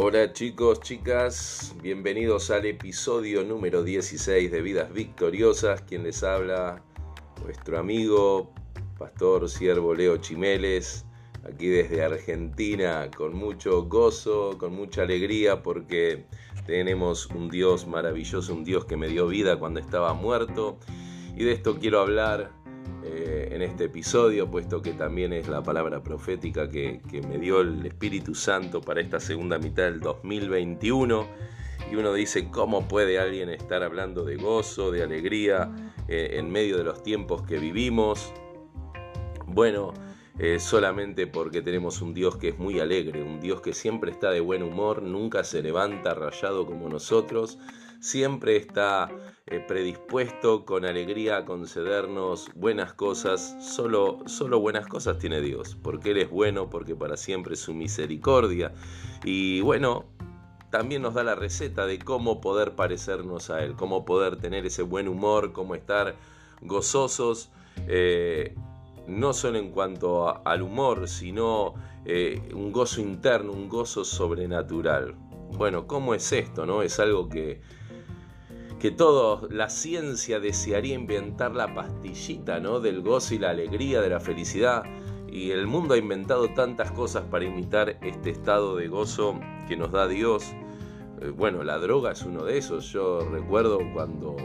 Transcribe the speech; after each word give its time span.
Hola 0.00 0.32
chicos, 0.32 0.78
chicas, 0.80 1.74
bienvenidos 1.82 2.52
al 2.52 2.66
episodio 2.66 3.42
número 3.42 3.82
16 3.82 4.48
de 4.48 4.62
Vidas 4.62 4.92
Victoriosas. 4.92 5.82
Quien 5.82 6.04
les 6.04 6.22
habla, 6.22 6.84
vuestro 7.42 7.80
amigo, 7.80 8.52
pastor 8.96 9.50
siervo 9.50 9.94
Leo 9.94 10.18
Chimeles, 10.18 11.04
aquí 11.42 11.66
desde 11.66 12.04
Argentina, 12.04 13.10
con 13.16 13.34
mucho 13.34 13.86
gozo, 13.86 14.56
con 14.56 14.72
mucha 14.72 15.02
alegría, 15.02 15.64
porque 15.64 16.26
tenemos 16.64 17.26
un 17.30 17.50
Dios 17.50 17.88
maravilloso, 17.88 18.54
un 18.54 18.62
Dios 18.62 18.84
que 18.84 18.96
me 18.96 19.08
dio 19.08 19.26
vida 19.26 19.58
cuando 19.58 19.80
estaba 19.80 20.14
muerto. 20.14 20.78
Y 21.36 21.42
de 21.42 21.50
esto 21.50 21.76
quiero 21.80 21.98
hablar 22.00 22.52
este 23.68 23.84
episodio, 23.84 24.50
puesto 24.50 24.82
que 24.82 24.92
también 24.92 25.32
es 25.32 25.46
la 25.48 25.62
palabra 25.62 26.02
profética 26.02 26.68
que, 26.68 27.00
me 27.28 27.38
dio 27.38 27.60
el 27.60 27.86
Espíritu 27.86 28.34
Santo 28.34 28.80
para 28.80 29.00
esta 29.00 29.20
segunda 29.20 29.58
mitad 29.58 29.84
del 29.84 30.00
2021. 30.00 31.26
Y 31.92 31.96
uno 31.96 32.12
dice, 32.12 32.50
¿cómo 32.50 32.88
puede 32.88 33.18
alguien 33.18 33.50
estar 33.50 33.82
hablando 33.82 34.24
de 34.24 34.36
gozo, 34.36 34.90
de 34.90 35.02
alegría 35.02 35.70
eh, 36.08 36.36
en 36.38 36.50
medio 36.50 36.76
de 36.78 36.84
los 36.84 37.02
tiempos 37.02 37.42
que 37.42 37.58
vivimos? 37.58 38.32
Bueno, 39.46 39.94
eh, 40.38 40.58
solamente 40.58 41.26
porque 41.26 41.62
tenemos 41.62 42.00
un 42.00 42.14
Dios 42.14 42.36
que 42.36 42.48
es 42.48 42.58
muy 42.58 42.80
alegre, 42.80 43.22
un 43.22 43.40
Dios 43.40 43.60
que 43.60 43.74
siempre 43.74 44.10
está 44.10 44.30
de 44.30 44.40
buen 44.40 44.62
humor, 44.62 45.02
nunca 45.02 45.44
se 45.44 45.62
levanta 45.62 46.14
rayado 46.14 46.66
como 46.66 46.88
nosotros, 46.88 47.58
siempre 48.00 48.56
está 48.56 49.10
eh, 49.46 49.60
predispuesto 49.66 50.64
con 50.64 50.84
alegría 50.84 51.38
a 51.38 51.44
concedernos 51.44 52.50
buenas 52.54 52.92
cosas. 52.92 53.56
Solo, 53.60 54.18
solo 54.26 54.60
buenas 54.60 54.86
cosas 54.86 55.18
tiene 55.18 55.40
Dios, 55.40 55.76
porque 55.82 56.10
Él 56.10 56.18
es 56.18 56.30
bueno, 56.30 56.70
porque 56.70 56.94
para 56.94 57.16
siempre 57.16 57.54
es 57.54 57.60
su 57.60 57.74
misericordia. 57.74 58.72
Y 59.24 59.60
bueno, 59.60 60.06
también 60.70 61.02
nos 61.02 61.14
da 61.14 61.24
la 61.24 61.34
receta 61.34 61.86
de 61.86 61.98
cómo 61.98 62.40
poder 62.40 62.74
parecernos 62.74 63.50
a 63.50 63.62
Él, 63.62 63.74
cómo 63.74 64.04
poder 64.04 64.36
tener 64.36 64.66
ese 64.66 64.82
buen 64.82 65.08
humor, 65.08 65.52
cómo 65.52 65.74
estar 65.74 66.16
gozosos. 66.60 67.50
Eh, 67.86 68.54
no 69.06 69.32
solo 69.32 69.58
en 69.58 69.70
cuanto 69.70 70.46
al 70.46 70.60
humor, 70.60 71.08
sino 71.08 71.74
eh, 72.04 72.50
un 72.54 72.70
gozo 72.72 73.00
interno, 73.00 73.52
un 73.52 73.68
gozo 73.68 74.04
sobrenatural. 74.04 75.14
Bueno, 75.56 75.86
¿cómo 75.86 76.14
es 76.14 76.30
esto? 76.32 76.66
No? 76.66 76.82
Es 76.82 77.00
algo 77.00 77.28
que, 77.28 77.62
que 78.78 78.92
todo, 78.92 79.48
la 79.50 79.68
ciencia 79.68 80.38
desearía 80.38 80.94
inventar 80.94 81.54
la 81.54 81.74
pastillita, 81.74 82.60
¿no? 82.60 82.78
Del 82.80 83.02
gozo 83.02 83.34
y 83.34 83.38
la 83.38 83.50
alegría, 83.50 84.00
de 84.00 84.08
la 84.08 84.20
felicidad. 84.20 84.84
Y 85.28 85.50
el 85.50 85.66
mundo 85.66 85.94
ha 85.94 85.98
inventado 85.98 86.48
tantas 86.54 86.92
cosas 86.92 87.24
para 87.24 87.44
imitar 87.44 87.98
este 88.02 88.30
estado 88.30 88.76
de 88.76 88.88
gozo 88.88 89.38
que 89.66 89.76
nos 89.76 89.90
da 89.90 90.06
Dios. 90.06 90.52
Eh, 91.20 91.30
bueno, 91.36 91.64
la 91.64 91.78
droga 91.78 92.12
es 92.12 92.22
uno 92.22 92.44
de 92.44 92.58
esos. 92.58 92.92
Yo 92.92 93.28
recuerdo 93.28 93.80
cuando 93.92 94.36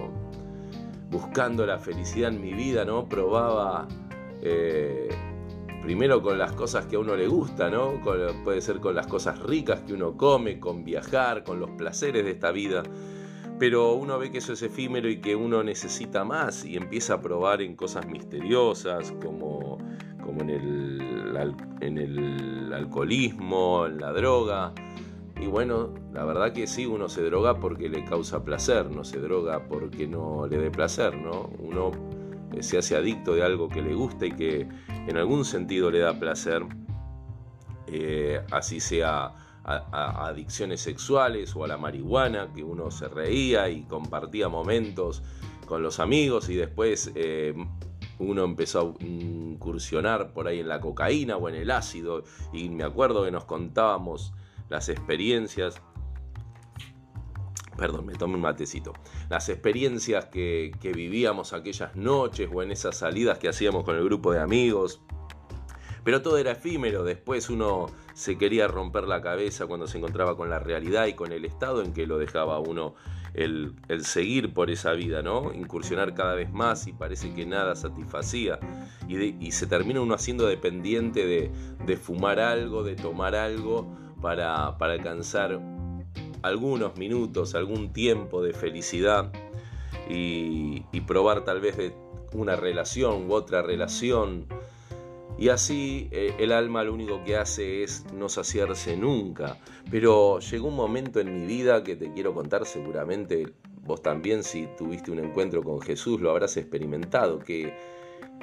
buscando 1.11 1.65
la 1.67 1.77
felicidad 1.77 2.33
en 2.33 2.41
mi 2.41 2.53
vida, 2.53 2.85
¿no? 2.85 3.07
Probaba 3.07 3.87
eh, 4.41 5.09
primero 5.83 6.23
con 6.23 6.39
las 6.39 6.53
cosas 6.53 6.87
que 6.87 6.95
a 6.95 6.99
uno 6.99 7.15
le 7.15 7.27
gusta, 7.27 7.69
¿no? 7.69 8.01
puede 8.43 8.61
ser 8.61 8.79
con 8.79 8.95
las 8.95 9.05
cosas 9.05 9.39
ricas 9.39 9.81
que 9.81 9.93
uno 9.93 10.17
come, 10.17 10.59
con 10.59 10.83
viajar, 10.83 11.43
con 11.43 11.59
los 11.59 11.69
placeres 11.71 12.25
de 12.25 12.31
esta 12.31 12.51
vida 12.51 12.83
pero 13.59 13.93
uno 13.93 14.17
ve 14.17 14.31
que 14.31 14.39
eso 14.39 14.53
es 14.53 14.61
efímero 14.61 15.09
y 15.09 15.21
que 15.21 15.35
uno 15.35 15.63
necesita 15.63 16.23
más 16.23 16.65
y 16.65 16.75
empieza 16.75 17.15
a 17.15 17.21
probar 17.21 17.61
en 17.61 17.75
cosas 17.75 18.05
misteriosas 18.07 19.13
como, 19.21 19.77
como 20.23 20.41
en, 20.41 20.49
el, 20.49 21.55
en 21.81 21.97
el 21.97 22.73
alcoholismo, 22.73 23.85
en 23.85 23.99
la 23.99 24.11
droga. 24.11 24.73
Y 25.39 25.47
bueno, 25.47 25.93
la 26.13 26.25
verdad 26.25 26.53
que 26.53 26.67
sí, 26.67 26.85
uno 26.85 27.09
se 27.09 27.21
droga 27.23 27.59
porque 27.59 27.89
le 27.89 28.05
causa 28.05 28.43
placer, 28.43 28.89
no 28.89 29.03
se 29.03 29.19
droga 29.19 29.67
porque 29.67 30.07
no 30.07 30.47
le 30.47 30.57
dé 30.57 30.71
placer, 30.71 31.15
¿no? 31.17 31.49
Uno 31.59 31.91
eh, 32.53 32.63
se 32.63 32.77
hace 32.77 32.95
adicto 32.95 33.35
de 33.35 33.43
algo 33.43 33.67
que 33.67 33.81
le 33.81 33.93
gusta 33.93 34.25
y 34.25 34.31
que 34.31 34.67
en 35.07 35.17
algún 35.17 35.43
sentido 35.43 35.91
le 35.91 35.99
da 35.99 36.19
placer, 36.19 36.63
eh, 37.87 38.41
así 38.51 38.79
sea 38.79 39.33
a, 39.63 40.27
adicciones 40.27 40.81
sexuales 40.81 41.55
o 41.55 41.63
a 41.63 41.67
la 41.67 41.77
marihuana, 41.77 42.51
que 42.53 42.63
uno 42.63 42.91
se 42.91 43.07
reía 43.07 43.69
y 43.69 43.83
compartía 43.83 44.49
momentos 44.49 45.23
con 45.65 45.81
los 45.81 45.99
amigos 45.99 46.49
y 46.49 46.55
después 46.55 47.11
eh, 47.15 47.53
uno 48.19 48.43
empezó 48.43 48.95
a 48.99 49.03
incursionar 49.03 50.33
por 50.33 50.47
ahí 50.47 50.59
en 50.59 50.67
la 50.67 50.81
cocaína 50.81 51.37
o 51.37 51.49
en 51.49 51.55
el 51.55 51.71
ácido. 51.71 52.23
Y 52.51 52.69
me 52.69 52.83
acuerdo 52.83 53.23
que 53.23 53.31
nos 53.31 53.45
contábamos 53.45 54.33
las 54.69 54.89
experiencias 54.89 55.81
perdón, 57.75 58.05
me 58.05 58.13
tomé 58.13 58.35
un 58.35 58.41
matecito, 58.41 58.93
las 59.29 59.49
experiencias 59.49 60.25
que, 60.25 60.71
que, 60.79 60.93
vivíamos 60.93 61.53
aquellas 61.53 61.95
noches 61.95 62.47
o 62.53 62.61
en 62.61 62.71
esas 62.71 62.97
salidas 62.97 63.39
que 63.39 63.49
hacíamos 63.49 63.83
con 63.83 63.95
el 63.95 64.03
grupo 64.03 64.31
de 64.31 64.39
amigos, 64.39 65.01
pero 66.03 66.21
todo 66.21 66.37
era 66.37 66.51
efímero, 66.51 67.03
después 67.03 67.49
uno 67.49 67.87
se 68.13 68.37
quería 68.37 68.67
romper 68.67 69.05
la 69.05 69.21
cabeza 69.21 69.67
cuando 69.67 69.87
se 69.87 69.97
encontraba 69.97 70.35
con 70.35 70.49
la 70.49 70.59
realidad 70.59 71.07
y 71.07 71.13
con 71.13 71.31
el 71.31 71.45
estado 71.45 71.81
en 71.81 71.93
que 71.93 72.05
lo 72.05 72.17
dejaba 72.17 72.59
uno 72.59 72.95
el, 73.33 73.73
seguir 74.01 74.53
por 74.53 74.69
esa 74.69 74.93
vida, 74.93 75.21
¿no? 75.21 75.53
Incursionar 75.53 76.13
cada 76.13 76.35
vez 76.35 76.51
más 76.51 76.87
y 76.87 76.93
parece 76.93 77.33
que 77.33 77.45
nada 77.45 77.75
satisfacía. 77.75 78.59
Y, 79.07 79.51
se 79.51 79.67
termina 79.67 80.01
uno 80.01 80.13
haciendo 80.13 80.45
dependiente 80.45 81.25
de, 81.25 81.97
fumar 81.97 82.39
algo, 82.39 82.83
de 82.83 82.95
tomar 82.95 83.35
algo 83.35 83.95
para, 84.21 84.67
alcanzar 84.67 85.59
algunos 86.41 86.97
minutos, 86.97 87.55
algún 87.55 87.93
tiempo 87.93 88.43
de 88.43 88.53
felicidad 88.53 89.31
y, 90.09 90.83
y 90.91 91.01
probar 91.01 91.45
tal 91.45 91.61
vez 91.61 91.77
de 91.77 91.93
una 92.33 92.55
relación 92.55 93.29
u 93.29 93.33
otra 93.33 93.61
relación 93.61 94.47
y 95.37 95.49
así 95.49 96.09
eh, 96.11 96.35
el 96.39 96.51
alma 96.51 96.83
lo 96.83 96.93
único 96.93 97.23
que 97.23 97.35
hace 97.35 97.83
es 97.83 98.05
no 98.13 98.29
saciarse 98.29 98.95
nunca. 98.95 99.57
Pero 99.89 100.39
llegó 100.39 100.67
un 100.67 100.75
momento 100.75 101.19
en 101.19 101.33
mi 101.33 101.47
vida 101.47 101.83
que 101.83 101.95
te 101.95 102.11
quiero 102.13 102.33
contar, 102.33 102.65
seguramente 102.65 103.53
vos 103.85 104.01
también 104.01 104.43
si 104.43 104.67
tuviste 104.77 105.11
un 105.11 105.19
encuentro 105.19 105.61
con 105.61 105.81
Jesús 105.81 106.21
lo 106.21 106.31
habrás 106.31 106.55
experimentado, 106.57 107.39
que, 107.39 107.73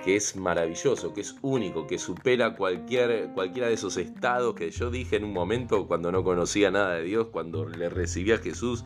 que 0.05 0.17
es 0.17 0.37
maravilloso, 0.37 1.15
que 1.15 1.23
es 1.23 1.37
único, 1.43 1.87
que 1.87 1.99
supera 1.99 2.56
cualquier, 2.56 3.31
cualquiera 3.34 3.69
de 3.69 3.75
esos 3.75 3.97
estados 3.97 4.55
que 4.55 4.71
yo 4.71 4.91
dije 4.91 5.17
en 5.17 5.25
un 5.25 5.33
momento 5.33 5.87
cuando 5.87 6.12
no 6.12 6.25
conocía 6.25 6.71
nada 6.71 6.95
de 6.97 7.05
Dios, 7.05 7.28
cuando 7.31 7.69
le 7.69 7.89
recibí 7.89 8.33
a 8.33 8.39
Jesús. 8.39 8.84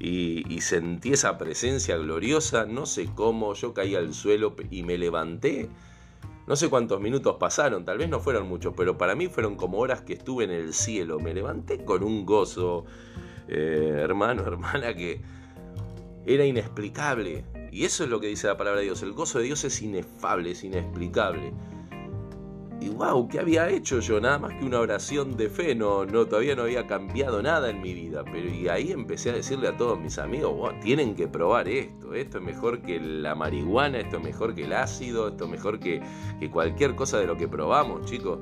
Y, 0.00 0.42
y, 0.52 0.60
sentí 0.60 1.12
esa 1.12 1.38
presencia 1.38 1.96
gloriosa, 1.96 2.66
no 2.66 2.84
sé 2.84 3.08
cómo, 3.14 3.54
yo 3.54 3.72
caí 3.74 3.94
al 3.94 4.12
suelo 4.12 4.56
y 4.68 4.82
me 4.82 4.98
levanté 4.98 5.68
no 6.46 6.56
sé 6.56 6.68
cuántos 6.68 7.00
minutos 7.00 7.36
pasaron, 7.38 7.84
tal 7.84 7.98
vez 7.98 8.08
no 8.08 8.20
fueron 8.20 8.48
muchos, 8.48 8.74
pero 8.76 8.98
para 8.98 9.14
mí 9.14 9.28
fueron 9.28 9.56
como 9.56 9.78
horas 9.78 10.02
que 10.02 10.12
estuve 10.12 10.44
en 10.44 10.50
el 10.50 10.74
cielo. 10.74 11.18
Me 11.18 11.32
levanté 11.32 11.84
con 11.84 12.02
un 12.02 12.26
gozo, 12.26 12.84
eh, 13.48 13.98
hermano, 13.98 14.42
hermana, 14.46 14.94
que 14.94 15.22
era 16.26 16.44
inexplicable. 16.44 17.44
Y 17.72 17.84
eso 17.84 18.04
es 18.04 18.10
lo 18.10 18.20
que 18.20 18.28
dice 18.28 18.46
la 18.46 18.56
palabra 18.56 18.80
de 18.80 18.86
Dios. 18.86 19.02
El 19.02 19.12
gozo 19.12 19.38
de 19.38 19.46
Dios 19.46 19.64
es 19.64 19.80
inefable, 19.80 20.50
es 20.50 20.62
inexplicable. 20.64 21.52
Y 22.84 22.90
wow, 22.90 23.26
¿qué 23.28 23.40
había 23.40 23.70
hecho 23.70 24.00
yo? 24.00 24.20
Nada 24.20 24.38
más 24.38 24.58
que 24.58 24.64
una 24.66 24.78
oración 24.78 25.38
de 25.38 25.48
fe, 25.48 25.74
no, 25.74 26.04
no, 26.04 26.26
todavía 26.26 26.54
no 26.54 26.64
había 26.64 26.86
cambiado 26.86 27.42
nada 27.42 27.70
en 27.70 27.80
mi 27.80 27.94
vida. 27.94 28.22
Pero 28.30 28.46
y 28.50 28.68
ahí 28.68 28.92
empecé 28.92 29.30
a 29.30 29.32
decirle 29.32 29.68
a 29.68 29.76
todos 29.78 29.98
mis 29.98 30.18
amigos, 30.18 30.54
wow, 30.54 30.78
tienen 30.82 31.14
que 31.14 31.26
probar 31.26 31.66
esto, 31.66 32.12
esto 32.12 32.36
es 32.36 32.44
mejor 32.44 32.82
que 32.82 33.00
la 33.00 33.34
marihuana, 33.34 34.00
esto 34.00 34.18
es 34.18 34.22
mejor 34.22 34.54
que 34.54 34.64
el 34.64 34.74
ácido, 34.74 35.28
esto 35.28 35.44
es 35.44 35.50
mejor 35.50 35.80
que, 35.80 36.02
cualquier 36.52 36.94
cosa 36.94 37.18
de 37.18 37.26
lo 37.26 37.38
que 37.38 37.48
probamos, 37.48 38.04
chicos. 38.04 38.38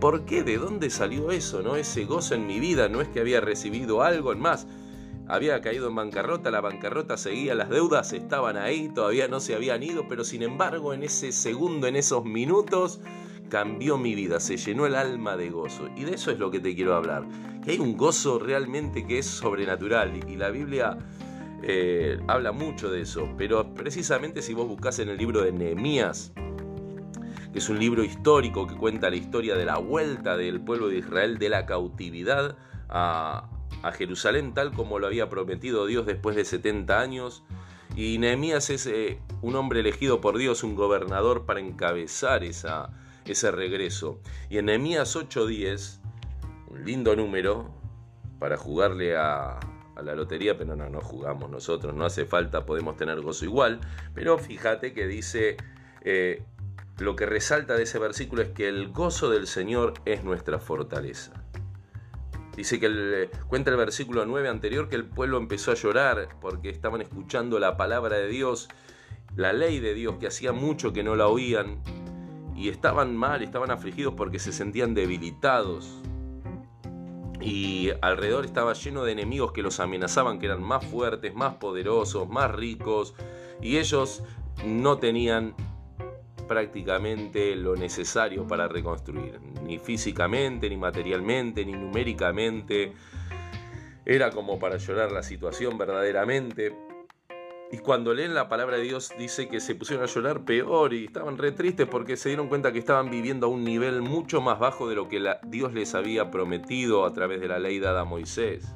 ¿Por 0.00 0.24
qué? 0.24 0.42
¿De 0.42 0.56
dónde 0.56 0.88
salió 0.88 1.32
eso? 1.32 1.60
¿No? 1.60 1.76
Ese 1.76 2.06
gozo 2.06 2.34
en 2.34 2.46
mi 2.46 2.60
vida, 2.60 2.88
no 2.88 3.02
es 3.02 3.08
que 3.08 3.20
había 3.20 3.42
recibido 3.42 4.02
algo 4.02 4.32
en 4.32 4.40
más 4.40 4.66
había 5.30 5.60
caído 5.60 5.88
en 5.88 5.94
bancarrota, 5.94 6.50
la 6.50 6.60
bancarrota 6.60 7.16
seguía, 7.16 7.54
las 7.54 7.70
deudas 7.70 8.12
estaban 8.12 8.56
ahí, 8.56 8.90
todavía 8.92 9.28
no 9.28 9.38
se 9.38 9.54
habían 9.54 9.82
ido, 9.82 10.08
pero 10.08 10.24
sin 10.24 10.42
embargo 10.42 10.92
en 10.92 11.04
ese 11.04 11.30
segundo, 11.30 11.86
en 11.86 11.94
esos 11.94 12.24
minutos, 12.24 13.00
cambió 13.48 13.96
mi 13.96 14.14
vida, 14.16 14.40
se 14.40 14.56
llenó 14.56 14.86
el 14.86 14.96
alma 14.96 15.36
de 15.36 15.50
gozo. 15.50 15.88
Y 15.96 16.04
de 16.04 16.14
eso 16.14 16.32
es 16.32 16.38
lo 16.38 16.50
que 16.50 16.58
te 16.58 16.74
quiero 16.74 16.96
hablar, 16.96 17.24
que 17.64 17.72
hay 17.72 17.78
un 17.78 17.96
gozo 17.96 18.40
realmente 18.40 19.06
que 19.06 19.18
es 19.18 19.26
sobrenatural 19.26 20.28
y 20.28 20.36
la 20.36 20.50
Biblia... 20.50 20.98
Eh, 21.62 22.18
habla 22.26 22.52
mucho 22.52 22.90
de 22.90 23.02
eso, 23.02 23.28
pero 23.36 23.74
precisamente 23.74 24.40
si 24.40 24.54
vos 24.54 24.66
buscas 24.66 24.98
en 24.98 25.10
el 25.10 25.18
libro 25.18 25.42
de 25.42 25.52
Nehemías, 25.52 26.32
que 27.52 27.58
es 27.58 27.68
un 27.68 27.78
libro 27.78 28.02
histórico 28.02 28.66
que 28.66 28.74
cuenta 28.74 29.10
la 29.10 29.16
historia 29.16 29.54
de 29.56 29.66
la 29.66 29.76
vuelta 29.76 30.38
del 30.38 30.62
pueblo 30.62 30.88
de 30.88 30.96
Israel 30.96 31.36
de 31.36 31.50
la 31.50 31.66
cautividad 31.66 32.56
a, 32.88 33.59
a 33.82 33.92
Jerusalén 33.92 34.54
tal 34.54 34.72
como 34.72 34.98
lo 34.98 35.06
había 35.06 35.28
prometido 35.28 35.86
Dios 35.86 36.06
después 36.06 36.36
de 36.36 36.44
70 36.44 37.00
años. 37.00 37.42
Y 37.96 38.18
Nehemías 38.18 38.70
es 38.70 38.86
eh, 38.86 39.18
un 39.42 39.56
hombre 39.56 39.80
elegido 39.80 40.20
por 40.20 40.38
Dios, 40.38 40.62
un 40.62 40.76
gobernador 40.76 41.44
para 41.44 41.60
encabezar 41.60 42.44
esa, 42.44 42.90
ese 43.24 43.50
regreso. 43.50 44.20
Y 44.48 44.58
en 44.58 44.66
Nehemías 44.66 45.16
8:10 45.16 46.00
un 46.68 46.84
lindo 46.84 47.16
número 47.16 47.70
para 48.38 48.56
jugarle 48.56 49.16
a, 49.16 49.58
la 50.02 50.14
lotería, 50.14 50.56
pero 50.56 50.76
no, 50.76 50.88
no 50.88 51.00
jugamos 51.02 51.50
nosotros, 51.50 51.94
no 51.94 52.06
hace 52.06 52.24
falta, 52.24 52.64
podemos 52.64 52.96
tener 52.96 53.20
gozo 53.20 53.44
igual, 53.44 53.80
pero 54.14 54.38
fíjate 54.38 54.94
que 54.94 55.06
dice, 55.06 55.58
eh, 56.00 56.42
lo 56.98 57.16
que 57.16 57.26
resalta 57.26 57.74
de 57.74 57.82
ese 57.82 57.98
versículo 57.98 58.40
es 58.40 58.48
que 58.48 58.68
el 58.68 58.92
gozo 58.92 59.28
del 59.28 59.46
Señor 59.46 59.92
es 60.06 60.24
nuestra 60.24 60.58
fortaleza. 60.58 61.32
Dice 62.60 62.78
que 62.78 63.30
cuenta 63.48 63.70
el 63.70 63.78
versículo 63.78 64.26
9 64.26 64.46
anterior 64.50 64.90
que 64.90 64.96
el 64.96 65.06
pueblo 65.06 65.38
empezó 65.38 65.70
a 65.70 65.74
llorar 65.76 66.28
porque 66.42 66.68
estaban 66.68 67.00
escuchando 67.00 67.58
la 67.58 67.78
palabra 67.78 68.18
de 68.18 68.28
Dios, 68.28 68.68
la 69.34 69.54
ley 69.54 69.80
de 69.80 69.94
Dios, 69.94 70.16
que 70.20 70.26
hacía 70.26 70.52
mucho 70.52 70.92
que 70.92 71.02
no 71.02 71.16
la 71.16 71.26
oían, 71.26 71.80
y 72.54 72.68
estaban 72.68 73.16
mal, 73.16 73.42
estaban 73.42 73.70
afligidos 73.70 74.12
porque 74.12 74.38
se 74.38 74.52
sentían 74.52 74.92
debilitados. 74.92 76.02
Y 77.40 77.92
alrededor 78.02 78.44
estaba 78.44 78.74
lleno 78.74 79.04
de 79.04 79.12
enemigos 79.12 79.52
que 79.52 79.62
los 79.62 79.80
amenazaban, 79.80 80.38
que 80.38 80.44
eran 80.44 80.62
más 80.62 80.84
fuertes, 80.84 81.34
más 81.34 81.54
poderosos, 81.54 82.28
más 82.28 82.54
ricos, 82.54 83.14
y 83.62 83.78
ellos 83.78 84.22
no 84.66 84.98
tenían 84.98 85.54
prácticamente 86.50 87.54
lo 87.54 87.76
necesario 87.76 88.44
para 88.44 88.66
reconstruir, 88.66 89.38
ni 89.62 89.78
físicamente, 89.78 90.68
ni 90.68 90.76
materialmente, 90.76 91.64
ni 91.64 91.70
numéricamente. 91.70 92.92
Era 94.04 94.32
como 94.32 94.58
para 94.58 94.76
llorar 94.76 95.12
la 95.12 95.22
situación 95.22 95.78
verdaderamente. 95.78 96.74
Y 97.70 97.78
cuando 97.78 98.12
leen 98.12 98.34
la 98.34 98.48
palabra 98.48 98.78
de 98.78 98.82
Dios 98.82 99.12
dice 99.16 99.46
que 99.46 99.60
se 99.60 99.76
pusieron 99.76 100.02
a 100.02 100.08
llorar 100.08 100.44
peor 100.44 100.92
y 100.92 101.04
estaban 101.04 101.38
re 101.38 101.52
tristes 101.52 101.86
porque 101.86 102.16
se 102.16 102.30
dieron 102.30 102.48
cuenta 102.48 102.72
que 102.72 102.80
estaban 102.80 103.12
viviendo 103.12 103.46
a 103.46 103.48
un 103.48 103.62
nivel 103.62 104.02
mucho 104.02 104.40
más 104.40 104.58
bajo 104.58 104.88
de 104.88 104.96
lo 104.96 105.08
que 105.08 105.24
Dios 105.44 105.72
les 105.72 105.94
había 105.94 106.32
prometido 106.32 107.06
a 107.06 107.12
través 107.12 107.40
de 107.40 107.46
la 107.46 107.60
ley 107.60 107.78
dada 107.78 108.00
a 108.00 108.04
Moisés. 108.04 108.74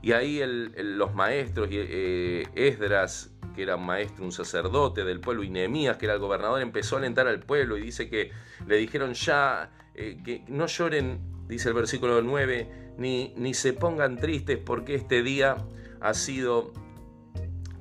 Y 0.00 0.12
ahí 0.12 0.40
los 0.76 1.12
maestros, 1.12 1.66
eh, 1.72 2.46
Esdras, 2.54 3.33
que 3.54 3.62
era 3.62 3.76
maestro, 3.76 4.24
un 4.24 4.32
sacerdote 4.32 5.04
del 5.04 5.20
pueblo, 5.20 5.42
y 5.42 5.50
Nehemías, 5.50 5.96
que 5.96 6.06
era 6.06 6.14
el 6.14 6.20
gobernador, 6.20 6.60
empezó 6.60 6.96
a 6.96 6.98
alentar 6.98 7.26
al 7.28 7.40
pueblo 7.40 7.76
y 7.78 7.82
dice 7.82 8.08
que 8.08 8.30
le 8.66 8.76
dijeron 8.76 9.14
ya 9.14 9.70
eh, 9.94 10.18
que 10.24 10.44
no 10.48 10.66
lloren, 10.66 11.20
dice 11.48 11.68
el 11.68 11.74
versículo 11.74 12.20
9, 12.22 12.94
ni, 12.98 13.32
ni 13.36 13.54
se 13.54 13.72
pongan 13.72 14.18
tristes 14.18 14.58
porque 14.58 14.94
este 14.94 15.22
día 15.22 15.56
ha 16.00 16.14
sido 16.14 16.72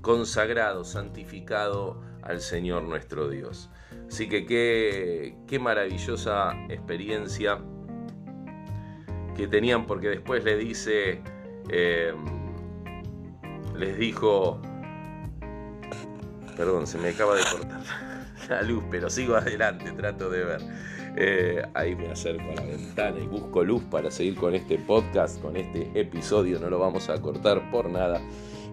consagrado, 0.02 0.84
santificado 0.84 2.02
al 2.22 2.42
Señor 2.42 2.84
nuestro 2.84 3.30
Dios. 3.30 3.70
Así 4.08 4.30
que 4.30 4.46
qué, 4.46 5.36
qué 5.48 5.60
maravillosa 5.60 6.56
experiencia 6.70 7.60
que 9.36 9.48
tenían 9.48 9.88
porque 9.88 10.10
después 10.10 10.44
le 10.44 10.58
dice, 10.58 11.22
em, 11.70 12.24
les 13.76 13.98
dijo, 13.98 14.62
perdón, 16.56 16.88
se 16.88 16.98
me 16.98 17.10
acaba 17.10 17.36
de 17.36 17.44
cortar 17.44 17.82
la 18.50 18.62
luz, 18.62 18.84
pero 18.90 19.10
sigo 19.10 19.36
adelante, 19.36 19.92
trato 19.92 20.30
de 20.30 20.44
ver. 20.44 20.62
Eh, 21.16 21.62
ahí 21.76 21.96
me 21.96 22.08
acerco 22.08 22.44
a 22.52 22.56
la 22.56 22.64
ventana 22.64 23.20
y 23.20 23.28
busco 23.28 23.64
luz 23.64 23.84
para 23.84 24.10
seguir 24.10 24.36
con 24.36 24.56
este 24.56 24.80
podcast, 24.80 25.40
con 25.42 25.56
este 25.56 25.92
episodio, 26.00 26.60
no 26.60 26.70
lo 26.70 26.80
vamos 26.80 27.10
a 27.10 27.22
cortar 27.22 27.70
por 27.70 27.90
nada. 27.90 28.20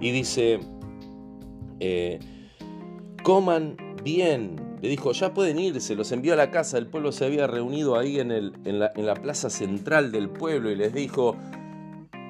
Y 0.01 0.11
dice, 0.11 0.61
eh, 1.81 2.19
coman 3.23 3.77
bien. 4.03 4.79
Le 4.81 4.89
dijo, 4.89 5.13
ya 5.13 5.35
pueden 5.35 5.59
irse, 5.59 5.95
los 5.95 6.11
envió 6.11 6.33
a 6.33 6.37
la 6.37 6.51
casa, 6.51 6.79
el 6.79 6.87
pueblo 6.87 7.13
se 7.13 7.27
había 7.27 7.47
reunido 7.47 7.99
ahí 7.99 8.19
en, 8.19 8.81
la 8.81 9.15
plaza 9.15 9.51
central 9.51 10.11
del 10.11 10.31
pueblo 10.31 10.71
y 10.71 10.75
les 10.75 10.95
dijo, 10.95 11.37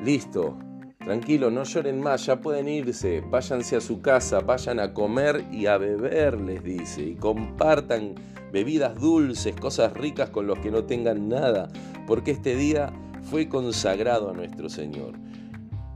listo, 0.03 0.59
tranquilo, 1.05 1.51
no 1.51 1.65
lloren 1.65 2.01
más, 2.01 2.27
ya 2.27 2.41
pueden 2.41 2.69
irse, 2.69 3.21
váyanse 3.21 3.77
a 3.77 3.81
su 3.81 4.01
casa, 4.01 4.41
vayan 4.41 4.81
a 4.81 4.93
comer 4.95 5.45
y 5.51 5.67
a 5.67 5.79
beber, 5.79 6.41
les 6.41 6.63
dice, 6.63 7.03
y 7.03 7.15
compartan 7.15 8.15
bebidas 8.53 9.01
dulces, 9.01 9.55
cosas 9.57 9.95
ricas 9.95 10.31
con 10.31 10.47
los 10.47 10.59
que 10.59 10.71
no 10.71 10.85
tengan 10.85 11.29
nada, 11.29 11.69
porque 12.07 12.33
este 12.33 12.55
día 12.55 12.93
fue 13.23 13.49
consagrado 13.49 14.31
a 14.31 14.35
nuestro 14.35 14.69
Señor. 14.69 15.15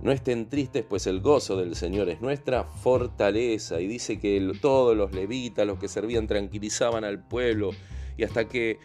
No 0.03 0.13
estén 0.13 0.51
tristes, 0.51 0.85
pues 0.87 1.07
el 1.07 1.21
gozo 1.21 1.57
del 1.57 1.75
Señor 1.77 2.11
es 2.11 2.21
nuestra 2.21 2.65
fortaleza. 2.65 3.81
Y 3.81 3.87
dice 3.87 4.21
que 4.21 4.53
todos 4.61 4.95
los 4.95 5.15
levitas, 5.15 5.67
los 5.67 5.79
que 5.79 5.89
servían, 5.89 6.27
tranquilizaban 6.27 7.05
al 7.05 7.21
pueblo. 7.21 7.71
Y 8.19 8.25
hasta 8.25 8.47
que 8.47 8.79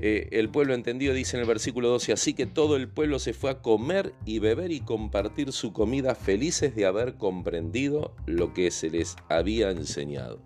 eh, 0.00 0.28
el 0.32 0.48
pueblo 0.48 0.74
entendió, 0.74 1.12
dice 1.12 1.36
en 1.36 1.42
el 1.42 1.48
versículo 1.48 1.88
12, 1.88 2.12
así 2.12 2.34
que 2.34 2.46
todo 2.46 2.76
el 2.76 2.88
pueblo 2.88 3.18
se 3.18 3.32
fue 3.32 3.50
a 3.50 3.60
comer 3.62 4.14
y 4.24 4.38
beber 4.38 4.70
y 4.70 4.80
compartir 4.80 5.52
su 5.52 5.72
comida 5.72 6.14
felices 6.14 6.74
de 6.74 6.86
haber 6.86 7.16
comprendido 7.16 8.14
lo 8.26 8.54
que 8.54 8.70
se 8.70 8.90
les 8.90 9.16
había 9.28 9.70
enseñado. 9.70 10.40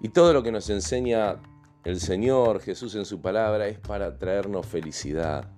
Y 0.00 0.08
todo 0.10 0.32
lo 0.32 0.42
que 0.42 0.52
nos 0.52 0.70
enseña 0.70 1.42
el 1.84 2.00
Señor 2.00 2.60
Jesús 2.60 2.94
en 2.94 3.04
su 3.04 3.20
palabra 3.20 3.68
es 3.68 3.78
para 3.78 4.18
traernos 4.18 4.66
felicidad 4.66 5.50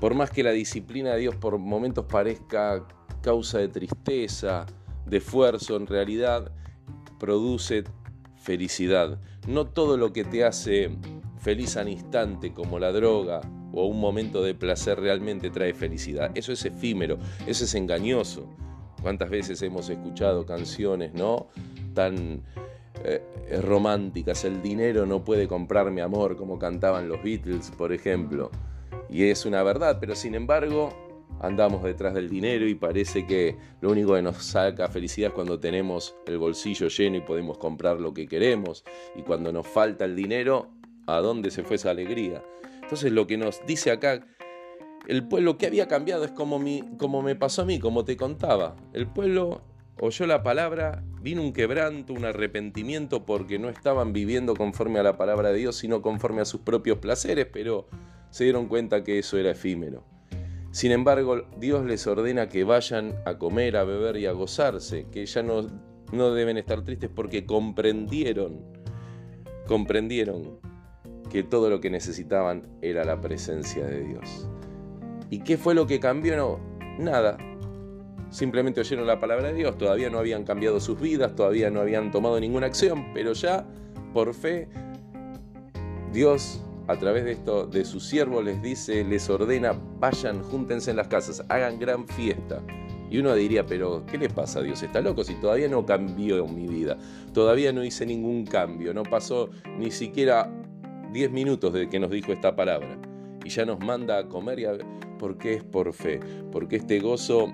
por 0.00 0.14
más 0.14 0.30
que 0.30 0.42
la 0.42 0.52
disciplina 0.52 1.10
de 1.10 1.20
Dios 1.20 1.36
por 1.36 1.58
momentos 1.58 2.04
parezca 2.06 2.86
causa 3.20 3.58
de 3.58 3.68
tristeza, 3.68 4.66
de 5.06 5.16
esfuerzo, 5.16 5.76
en 5.76 5.86
realidad 5.86 6.52
produce 7.18 7.84
felicidad. 8.36 9.20
No 9.48 9.66
todo 9.66 9.96
lo 9.96 10.12
que 10.12 10.24
te 10.24 10.44
hace 10.44 10.90
feliz 11.38 11.78
al 11.78 11.88
instante, 11.88 12.52
como 12.52 12.78
la 12.78 12.92
droga 12.92 13.40
o 13.72 13.86
un 13.86 13.98
momento 13.98 14.42
de 14.42 14.54
placer, 14.54 15.00
realmente 15.00 15.48
trae 15.48 15.72
felicidad. 15.72 16.30
Eso 16.34 16.52
es 16.52 16.66
efímero, 16.66 17.16
eso 17.46 17.64
es 17.64 17.74
engañoso. 17.74 18.46
¿Cuántas 19.00 19.30
veces 19.30 19.62
hemos 19.62 19.88
escuchado 19.88 20.44
canciones, 20.44 21.14
no? 21.14 21.46
Tan 21.94 22.42
eh, 23.02 23.22
románticas. 23.62 24.44
El 24.44 24.60
dinero 24.60 25.06
no 25.06 25.24
puede 25.24 25.48
comprarme 25.48 26.02
amor, 26.02 26.36
como 26.36 26.58
cantaban 26.58 27.08
los 27.08 27.22
Beatles, 27.22 27.70
por 27.70 27.94
ejemplo. 27.94 28.50
Y 29.08 29.30
es 29.30 29.46
una 29.46 29.62
verdad, 29.62 29.96
pero 29.98 30.14
sin 30.14 30.34
embargo 30.34 31.07
andamos 31.40 31.82
detrás 31.82 32.14
del 32.14 32.28
dinero 32.28 32.66
y 32.66 32.74
parece 32.74 33.26
que 33.26 33.56
lo 33.80 33.90
único 33.90 34.14
que 34.14 34.22
nos 34.22 34.36
saca 34.38 34.88
felicidad 34.88 35.28
es 35.28 35.34
cuando 35.34 35.60
tenemos 35.60 36.14
el 36.26 36.38
bolsillo 36.38 36.88
lleno 36.88 37.16
y 37.16 37.20
podemos 37.20 37.58
comprar 37.58 38.00
lo 38.00 38.12
que 38.14 38.26
queremos. 38.26 38.84
Y 39.16 39.22
cuando 39.22 39.52
nos 39.52 39.66
falta 39.66 40.04
el 40.04 40.16
dinero, 40.16 40.70
¿a 41.06 41.18
dónde 41.18 41.50
se 41.50 41.62
fue 41.62 41.76
esa 41.76 41.90
alegría? 41.90 42.42
Entonces 42.82 43.12
lo 43.12 43.26
que 43.26 43.36
nos 43.36 43.64
dice 43.66 43.90
acá, 43.90 44.26
el 45.06 45.26
pueblo 45.26 45.58
que 45.58 45.66
había 45.66 45.88
cambiado 45.88 46.24
es 46.24 46.32
como, 46.32 46.60
como 46.98 47.22
me 47.22 47.36
pasó 47.36 47.62
a 47.62 47.64
mí, 47.64 47.78
como 47.78 48.04
te 48.04 48.16
contaba. 48.16 48.76
El 48.92 49.06
pueblo 49.06 49.62
oyó 50.00 50.26
la 50.26 50.42
palabra, 50.42 51.02
vino 51.20 51.42
un 51.42 51.52
quebranto, 51.52 52.12
un 52.12 52.24
arrepentimiento 52.24 53.24
porque 53.24 53.58
no 53.58 53.68
estaban 53.68 54.12
viviendo 54.12 54.54
conforme 54.54 54.98
a 54.98 55.02
la 55.02 55.16
palabra 55.16 55.50
de 55.50 55.58
Dios, 55.58 55.76
sino 55.76 56.02
conforme 56.02 56.40
a 56.40 56.44
sus 56.44 56.60
propios 56.60 56.98
placeres, 56.98 57.46
pero 57.52 57.86
se 58.30 58.44
dieron 58.44 58.66
cuenta 58.66 59.02
que 59.02 59.18
eso 59.18 59.38
era 59.38 59.50
efímero. 59.50 60.04
Sin 60.70 60.92
embargo, 60.92 61.42
Dios 61.58 61.84
les 61.84 62.06
ordena 62.06 62.48
que 62.48 62.64
vayan 62.64 63.14
a 63.24 63.38
comer, 63.38 63.76
a 63.76 63.84
beber 63.84 64.16
y 64.18 64.26
a 64.26 64.32
gozarse, 64.32 65.06
que 65.10 65.24
ya 65.24 65.42
no, 65.42 65.66
no 66.12 66.32
deben 66.32 66.58
estar 66.58 66.82
tristes 66.82 67.10
porque 67.14 67.46
comprendieron, 67.46 68.60
comprendieron 69.66 70.60
que 71.30 71.42
todo 71.42 71.70
lo 71.70 71.80
que 71.80 71.90
necesitaban 71.90 72.68
era 72.82 73.04
la 73.04 73.20
presencia 73.20 73.86
de 73.86 74.02
Dios. 74.02 74.48
¿Y 75.30 75.40
qué 75.40 75.56
fue 75.56 75.74
lo 75.74 75.86
que 75.86 76.00
cambió? 76.00 76.36
No, 76.36 76.58
nada. 76.98 77.38
Simplemente 78.30 78.80
oyeron 78.80 79.06
la 79.06 79.20
palabra 79.20 79.48
de 79.48 79.54
Dios, 79.54 79.78
todavía 79.78 80.10
no 80.10 80.18
habían 80.18 80.44
cambiado 80.44 80.80
sus 80.80 81.00
vidas, 81.00 81.34
todavía 81.34 81.70
no 81.70 81.80
habían 81.80 82.10
tomado 82.10 82.38
ninguna 82.38 82.66
acción, 82.66 83.06
pero 83.14 83.32
ya 83.32 83.66
por 84.12 84.34
fe 84.34 84.68
Dios 86.12 86.62
a 86.88 86.96
través 86.96 87.24
de 87.24 87.32
esto 87.32 87.66
de 87.66 87.84
su 87.84 88.00
siervo 88.00 88.42
les 88.42 88.60
dice, 88.62 89.04
les 89.04 89.28
ordena, 89.28 89.78
vayan, 90.00 90.42
júntense 90.42 90.90
en 90.90 90.96
las 90.96 91.08
casas, 91.08 91.44
hagan 91.50 91.78
gran 91.78 92.08
fiesta. 92.08 92.62
Y 93.10 93.18
uno 93.18 93.34
diría, 93.34 93.64
pero 93.66 94.04
¿qué 94.06 94.16
le 94.16 94.28
pasa 94.30 94.60
a 94.60 94.62
Dios? 94.62 94.82
¿Está 94.82 95.00
loco? 95.02 95.22
Si 95.22 95.34
todavía 95.34 95.68
no 95.68 95.84
cambió 95.84 96.46
mi 96.46 96.66
vida, 96.66 96.96
todavía 97.32 97.72
no 97.72 97.84
hice 97.84 98.06
ningún 98.06 98.46
cambio, 98.46 98.92
no 98.94 99.02
pasó 99.02 99.50
ni 99.78 99.90
siquiera 99.90 100.50
10 101.12 101.30
minutos 101.30 101.74
desde 101.74 101.90
que 101.90 102.00
nos 102.00 102.10
dijo 102.10 102.32
esta 102.32 102.56
palabra. 102.56 102.98
Y 103.44 103.50
ya 103.50 103.66
nos 103.66 103.80
manda 103.80 104.18
a 104.18 104.28
comer 104.28 104.58
y 104.58 104.64
a... 104.64 104.72
porque 105.18 105.54
es 105.54 105.64
por 105.64 105.92
fe, 105.92 106.20
porque 106.50 106.76
este 106.76 107.00
gozo 107.00 107.52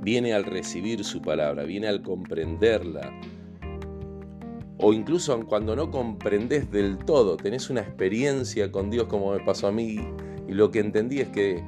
viene 0.00 0.34
al 0.34 0.44
recibir 0.44 1.02
su 1.04 1.20
palabra, 1.20 1.64
viene 1.64 1.88
al 1.88 2.02
comprenderla, 2.02 3.12
o 4.86 4.92
incluso 4.92 5.40
cuando 5.46 5.74
no 5.74 5.90
comprendes 5.90 6.70
del 6.70 6.98
todo, 6.98 7.38
tenés 7.38 7.70
una 7.70 7.80
experiencia 7.80 8.70
con 8.70 8.90
Dios 8.90 9.06
como 9.06 9.32
me 9.32 9.40
pasó 9.40 9.68
a 9.68 9.72
mí 9.72 9.98
y 10.46 10.52
lo 10.52 10.70
que 10.70 10.80
entendí 10.80 11.20
es 11.20 11.28
que, 11.28 11.64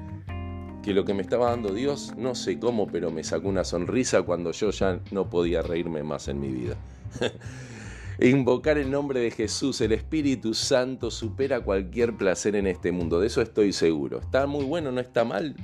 que 0.83 0.93
lo 0.93 1.07
que 1.07 1.15
me 1.15 1.23
estaba 1.23 1.49
dando 1.49 1.73
Dios, 1.73 2.13
no 2.19 2.35
sé 2.35 2.59
cómo, 2.59 2.87
pero 2.87 3.11
me 3.11 3.25
sacó 3.25 3.49
una 3.49 3.65
sonrisa 3.65 4.21
cuando 4.21 4.53
yo 4.53 4.71
ya 4.71 5.01
no 5.13 5.31
podía 5.31 5.63
reírme 5.63 6.03
más 6.03 6.29
en 6.29 6.41
mi 6.41 6.49
vida. 6.49 6.77
Invocar 8.21 8.77
el 8.77 8.91
nombre 8.91 9.21
de 9.21 9.31
Jesús, 9.31 9.81
el 9.81 9.93
Espíritu 9.93 10.53
Santo, 10.53 11.11
supera 11.11 11.63
cualquier 11.63 12.19
placer 12.19 12.55
en 12.55 12.67
este 12.67 12.93
mundo. 12.93 13.19
De 13.19 13.29
eso 13.29 13.41
estoy 13.41 13.73
seguro. 13.73 14.19
Está 14.21 14.47
muy 14.47 14.67
bueno, 14.67 14.93
no 14.93 15.01
está 15.01 15.25
mal 15.25 15.57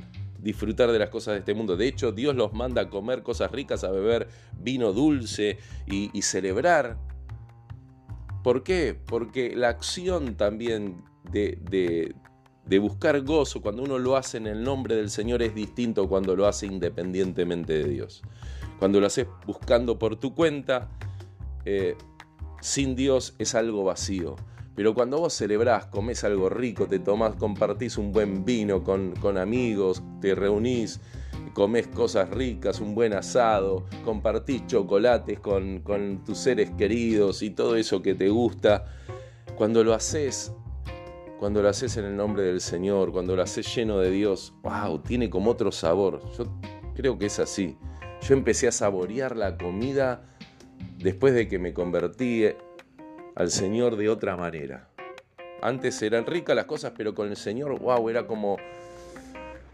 disfrutar 0.42 0.90
de 0.90 0.99
las 0.99 1.11
cosas 1.11 1.35
de 1.35 1.40
este 1.40 1.54
mundo. 1.54 1.76
De 1.76 1.87
hecho, 1.87 2.12
Dios 2.12 2.35
los 2.35 2.52
manda 2.52 2.82
a 2.82 2.88
comer 2.88 3.23
cosas 3.23 3.50
ricas, 3.52 3.85
a 3.85 3.90
beber 3.90 4.28
vino 4.59 4.92
dulce 4.92 5.59
y, 5.87 6.11
celebrar. 6.23 7.12
¿Por 8.43 8.63
qué? 8.63 8.97
Porque 9.07 9.55
la 9.55 9.69
acción 9.69 10.37
también 10.37 11.05
de, 11.31 11.59
de, 12.67 12.79
buscar 12.79 13.21
gozo 13.23 13.63
cuando 13.63 13.83
uno 13.83 13.99
lo 13.99 14.17
hace 14.17 14.39
en 14.39 14.47
el 14.47 14.65
nombre 14.65 14.97
del 14.97 15.11
Señor 15.11 15.43
es 15.43 15.55
distinto 15.55 16.09
cuando 16.09 16.35
lo 16.35 16.47
hace 16.47 16.67
independientemente 16.67 17.73
de 17.75 17.85
Dios. 17.85 18.23
Cuando 18.79 19.01
lo 19.01 19.07
haces 19.07 19.27
buscando 19.47 19.99
por 19.99 20.17
tu 20.17 20.35
cuenta, 20.35 20.89
eh, 21.65 21.97
sin 22.61 22.97
Dios 22.97 23.35
es 23.39 23.55
algo 23.55 23.85
vacío. 23.85 24.37
Pero 24.75 24.95
cuando 24.95 25.19
vos 25.19 25.35
celebrás, 25.35 25.87
comés 25.87 26.25
algo 26.25 26.49
rico, 26.49 26.87
te 26.87 26.99
tomás, 26.99 27.37
compartís 27.37 27.99
un 27.99 28.11
buen 28.11 28.45
vino 28.45 28.83
con, 28.83 29.15
con 29.17 29.37
amigos, 29.37 30.03
te 30.21 30.35
reunís, 30.35 30.99
comés 31.52 31.87
cosas 31.88 32.30
ricas, 32.30 32.80
un 32.80 32.94
buen 32.94 33.12
asado, 33.12 33.87
compartís 34.04 34.66
chocolates 34.66 35.38
con, 35.40 35.80
con 35.80 36.25
tus 36.25 36.38
seres 36.38 36.71
queridos 36.71 37.42
y 37.42 37.50
todo 37.50 37.76
eso 37.76 38.02
que 38.02 38.14
te 38.14 38.28
gusta, 38.28 38.85
cuando 39.56 39.85
lo 39.85 39.94
haces, 39.94 40.52
cuando 41.38 41.62
lo 41.62 41.68
haces 41.68 41.97
en 41.97 42.04
el 42.04 42.16
nombre 42.16 42.42
del 42.42 42.61
Señor, 42.61 43.12
cuando 43.12 43.37
lo 43.37 43.42
haces 43.42 43.75
lleno 43.75 43.99
de 43.99 44.11
Dios, 44.11 44.54
wow, 44.62 45.00
tiene 45.00 45.28
como 45.28 45.50
otro 45.50 45.73
sabor. 45.73 46.21
Yo 46.37 46.47
creo 46.94 47.18
que 47.18 47.26
es 47.26 47.38
así. 47.38 47.76
Yo 48.23 48.35
empecé 48.35 48.68
a 48.68 48.73
saborear 48.73 49.37
la 49.37 49.59
comida 49.59 50.25
después 50.99 51.35
de 51.35 51.49
que 51.49 51.59
me 51.59 51.75
convertí 51.75 52.44
al 53.35 53.50
Señor 53.50 53.97
de 53.97 54.09
otra 54.09 54.37
manera. 54.37 54.88
Antes 55.61 56.00
eran 56.02 56.26
ricas 56.26 56.56
las 56.56 56.64
cosas, 56.64 56.92
pero 56.97 57.14
con 57.14 57.28
el 57.28 57.37
Señor, 57.37 57.78
wow, 57.78 58.09
era 58.09 58.26
como 58.26 58.56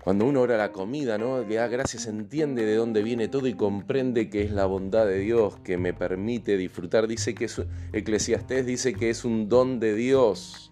cuando 0.09 0.25
uno 0.25 0.41
ora 0.41 0.57
la 0.57 0.73
comida, 0.73 1.19
¿no? 1.19 1.43
Le 1.43 1.57
da 1.57 1.69
gracias, 1.69 2.07
entiende 2.07 2.65
de 2.65 2.77
dónde 2.77 3.03
viene 3.03 3.29
todo 3.29 3.47
y 3.47 3.53
comprende 3.53 4.31
que 4.31 4.41
es 4.41 4.51
la 4.51 4.65
bondad 4.65 5.07
de 5.07 5.19
Dios 5.19 5.59
que 5.59 5.77
me 5.77 5.93
permite 5.93 6.57
disfrutar. 6.57 7.07
Dice 7.07 7.35
que 7.35 7.45
es, 7.45 7.61
Eclesiastés 7.93 8.65
dice 8.65 8.95
que 8.95 9.11
es 9.11 9.27
un 9.27 9.51
don 9.51 9.81
de 9.81 9.95
Dios 9.95 10.71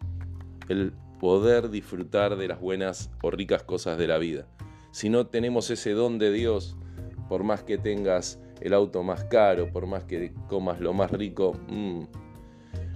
el 0.70 0.94
poder 1.20 1.68
disfrutar 1.68 2.36
de 2.36 2.48
las 2.48 2.62
buenas 2.62 3.10
o 3.22 3.30
ricas 3.30 3.62
cosas 3.62 3.98
de 3.98 4.06
la 4.06 4.16
vida. 4.16 4.46
Si 4.90 5.10
no 5.10 5.26
tenemos 5.26 5.68
ese 5.68 5.90
don 5.90 6.18
de 6.18 6.32
Dios, 6.32 6.78
por 7.28 7.44
más 7.44 7.62
que 7.62 7.76
tengas 7.76 8.40
el 8.62 8.72
auto 8.72 9.02
más 9.02 9.24
caro, 9.24 9.70
por 9.70 9.86
más 9.86 10.04
que 10.04 10.32
comas 10.48 10.80
lo 10.80 10.94
más 10.94 11.10
rico, 11.10 11.60
mm, 11.68 12.04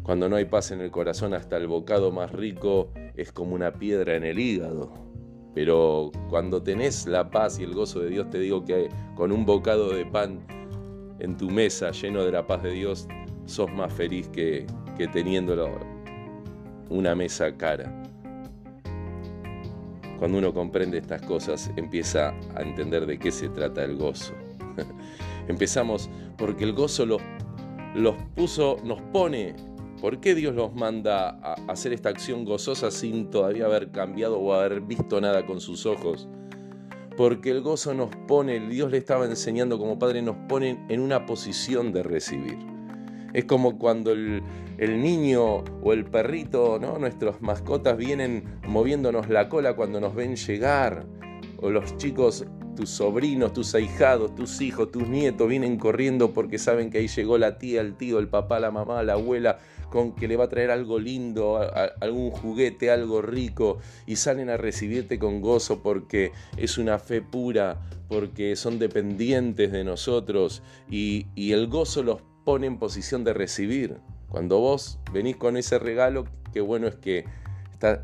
cuando 0.02 0.30
no 0.30 0.36
hay 0.36 0.46
paz 0.46 0.70
en 0.70 0.80
el 0.80 0.90
corazón, 0.90 1.34
hasta 1.34 1.58
el 1.58 1.66
bocado 1.66 2.10
más 2.12 2.32
rico 2.32 2.90
es 3.14 3.30
como 3.30 3.54
una 3.54 3.74
piedra 3.74 4.16
en 4.16 4.24
el 4.24 4.38
hígado. 4.38 5.09
Pero 5.54 6.12
cuando 6.28 6.62
tenés 6.62 7.06
la 7.06 7.30
paz 7.30 7.58
y 7.58 7.64
el 7.64 7.74
gozo 7.74 8.00
de 8.00 8.10
Dios, 8.10 8.30
te 8.30 8.38
digo 8.38 8.64
que 8.64 8.88
con 9.16 9.32
un 9.32 9.44
bocado 9.44 9.90
de 9.90 10.06
pan 10.06 10.40
en 11.18 11.36
tu 11.36 11.50
mesa 11.50 11.90
lleno 11.90 12.24
de 12.24 12.32
la 12.32 12.46
paz 12.46 12.62
de 12.62 12.70
Dios, 12.70 13.08
sos 13.46 13.70
más 13.72 13.92
feliz 13.92 14.28
que, 14.28 14.66
que 14.96 15.08
teniendo 15.08 15.78
una 16.88 17.14
mesa 17.14 17.56
cara. 17.56 17.92
Cuando 20.18 20.38
uno 20.38 20.52
comprende 20.52 20.98
estas 20.98 21.22
cosas, 21.22 21.70
empieza 21.76 22.34
a 22.54 22.62
entender 22.62 23.06
de 23.06 23.18
qué 23.18 23.30
se 23.30 23.48
trata 23.48 23.82
el 23.84 23.96
gozo. 23.96 24.34
Empezamos 25.48 26.10
porque 26.36 26.64
el 26.64 26.74
gozo 26.74 27.06
los, 27.06 27.22
los 27.94 28.14
puso, 28.34 28.76
nos 28.84 29.00
pone. 29.12 29.54
¿Por 30.00 30.20
qué 30.20 30.34
Dios 30.34 30.54
los 30.54 30.74
manda 30.74 31.28
a 31.42 31.56
hacer 31.68 31.92
esta 31.92 32.08
acción 32.08 32.46
gozosa 32.46 32.90
sin 32.90 33.28
todavía 33.28 33.66
haber 33.66 33.90
cambiado 33.90 34.38
o 34.38 34.54
haber 34.54 34.80
visto 34.80 35.20
nada 35.20 35.44
con 35.44 35.60
sus 35.60 35.84
ojos? 35.84 36.26
Porque 37.18 37.50
el 37.50 37.60
gozo 37.60 37.92
nos 37.92 38.08
pone, 38.26 38.66
Dios 38.68 38.90
le 38.90 38.96
estaba 38.96 39.26
enseñando 39.26 39.78
como 39.78 39.98
Padre, 39.98 40.22
nos 40.22 40.36
pone 40.48 40.82
en 40.88 41.00
una 41.00 41.26
posición 41.26 41.92
de 41.92 42.02
recibir. 42.02 42.56
Es 43.34 43.44
como 43.44 43.78
cuando 43.78 44.12
el, 44.12 44.42
niño 44.78 45.64
o 45.82 45.92
el 45.92 46.06
perrito, 46.06 46.78
¿no? 46.80 46.98
nuestras 46.98 47.42
mascotas 47.42 47.98
vienen 47.98 48.44
moviéndonos 48.66 49.28
la 49.28 49.50
cola 49.50 49.76
cuando 49.76 50.00
nos 50.00 50.14
ven 50.14 50.36
llegar, 50.36 51.04
o 51.60 51.68
los 51.68 51.98
chicos, 51.98 52.46
tus 52.80 52.88
sobrinos, 52.88 53.52
tus 53.52 53.74
ahijados, 53.74 54.34
tus 54.34 54.62
hijos, 54.62 54.90
tus 54.90 55.06
nietos 55.06 55.46
vienen 55.46 55.76
corriendo 55.76 56.32
porque 56.32 56.56
saben 56.58 56.88
que 56.88 56.96
ahí 56.96 57.08
llegó 57.08 57.36
la 57.36 57.58
tía, 57.58 57.82
el 57.82 57.94
tío, 57.94 58.18
el 58.18 58.28
papá, 58.28 58.58
la 58.58 58.70
mamá, 58.70 59.02
la 59.02 59.12
abuela, 59.12 59.58
con 59.90 60.14
que 60.14 60.26
le 60.26 60.38
va 60.38 60.44
a 60.44 60.48
traer 60.48 60.70
algo 60.70 60.98
lindo, 60.98 61.60
algún 62.00 62.30
juguete, 62.30 62.90
algo 62.90 63.20
rico, 63.20 63.80
y 64.06 64.16
salen 64.16 64.48
a 64.48 64.56
recibirte 64.56 65.18
con 65.18 65.42
gozo 65.42 65.82
porque 65.82 66.32
es 66.56 66.78
una 66.78 66.98
fe 66.98 67.20
pura, 67.20 67.82
porque 68.08 68.56
son 68.56 68.78
dependientes 68.78 69.72
de 69.72 69.84
nosotros, 69.84 70.62
y, 70.90 71.26
y 71.34 71.52
el 71.52 71.66
gozo 71.66 72.02
los 72.02 72.22
pone 72.46 72.66
en 72.66 72.78
posición 72.78 73.24
de 73.24 73.34
recibir. 73.34 73.98
Cuando 74.30 74.58
vos 74.58 75.00
venís 75.12 75.36
con 75.36 75.58
ese 75.58 75.78
regalo, 75.78 76.24
qué 76.54 76.62
bueno 76.62 76.86
es 76.86 76.94
que 76.94 77.26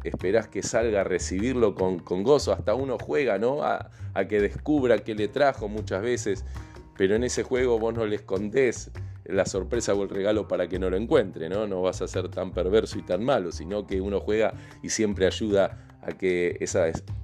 esperás 0.05 0.49
que 0.49 0.63
salga 0.63 1.03
a 1.03 1.05
recibirlo 1.05 1.75
con, 1.75 2.23
gozo. 2.23 2.53
Hasta 2.53 2.75
uno 2.75 2.99
juega, 2.99 3.39
¿no? 3.39 3.63
A, 3.63 3.91
que 4.29 4.41
descubra 4.41 4.99
qué 4.99 5.15
le 5.15 5.29
trajo 5.29 5.69
muchas 5.69 6.03
veces. 6.03 6.45
Pero 6.97 7.15
en 7.15 7.25
ese 7.25 7.43
juego 7.43 7.79
vos 7.79 7.95
no 7.95 8.07
le 8.07 8.17
escondés 8.17 8.91
la 9.25 9.45
sorpresa 9.45 9.93
o 9.93 10.03
el 10.03 10.09
regalo 10.09 10.49
para 10.49 10.69
que 10.69 10.79
no 10.79 10.89
lo 10.89 10.97
encuentre, 10.97 11.49
¿no? 11.49 11.67
No 11.67 11.83
vas 11.83 12.01
a 12.01 12.09
ser 12.09 12.29
tan 12.29 12.53
perverso 12.53 12.99
y 12.99 13.03
tan 13.03 13.25
malo, 13.25 13.53
sino 13.53 13.87
que 13.87 14.01
uno 14.01 14.21
juega 14.21 14.55
y 14.83 14.89
siempre 14.89 15.27
ayuda 15.27 15.99
a 16.01 16.13
que 16.13 16.57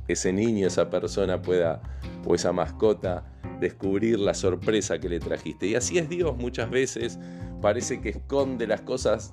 ese 0.09 0.33
niño, 0.33 0.67
esa 0.67 0.91
persona 0.91 1.41
pueda, 1.41 1.81
o 2.27 2.35
esa 2.35 2.53
mascota, 2.53 3.25
descubrir 3.61 4.19
la 4.19 4.35
sorpresa 4.35 4.99
que 4.99 5.09
le 5.09 5.21
trajiste. 5.21 5.69
Y 5.69 5.77
así 5.77 5.99
es 5.99 6.09
Dios 6.09 6.37
muchas 6.37 6.69
veces, 6.69 7.19
parece 7.63 8.01
que 8.01 8.11
esconde 8.11 8.67
las 8.67 8.83
cosas 8.83 9.33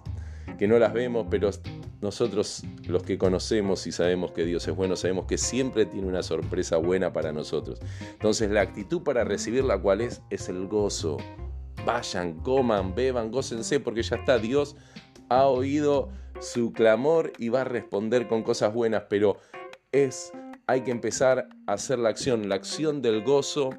que 0.59 0.67
no 0.67 0.77
las 0.77 0.93
vemos, 0.93 1.27
pero 1.29 1.49
nosotros 2.01 2.63
los 2.87 3.03
que 3.03 3.17
conocemos 3.17 3.85
y 3.87 3.91
sabemos 3.91 4.31
que 4.31 4.45
Dios 4.45 4.67
es 4.67 4.75
bueno, 4.75 4.95
sabemos 4.95 5.25
que 5.25 5.37
siempre 5.37 5.85
tiene 5.85 6.07
una 6.07 6.23
sorpresa 6.23 6.77
buena 6.77 7.11
para 7.11 7.31
nosotros. 7.31 7.79
Entonces 8.11 8.49
la 8.49 8.61
actitud 8.61 9.03
para 9.03 9.23
recibir 9.23 9.63
la 9.63 9.77
cual 9.77 10.01
es 10.01 10.21
es 10.29 10.49
el 10.49 10.67
gozo. 10.67 11.17
Vayan, 11.85 12.39
coman, 12.39 12.93
beban, 12.93 13.31
gócense 13.31 13.79
porque 13.79 14.03
ya 14.03 14.17
está 14.17 14.37
Dios 14.37 14.75
ha 15.29 15.45
oído 15.45 16.09
su 16.39 16.73
clamor 16.73 17.31
y 17.37 17.49
va 17.49 17.61
a 17.61 17.65
responder 17.65 18.27
con 18.27 18.43
cosas 18.43 18.73
buenas, 18.73 19.03
pero 19.09 19.37
es 19.91 20.31
hay 20.67 20.81
que 20.81 20.91
empezar 20.91 21.49
a 21.67 21.73
hacer 21.73 21.99
la 21.99 22.09
acción, 22.09 22.49
la 22.49 22.55
acción 22.55 23.01
del 23.01 23.23
gozo 23.23 23.71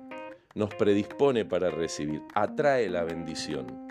nos 0.55 0.75
predispone 0.75 1.45
para 1.45 1.71
recibir, 1.71 2.23
atrae 2.35 2.89
la 2.89 3.05
bendición. 3.05 3.90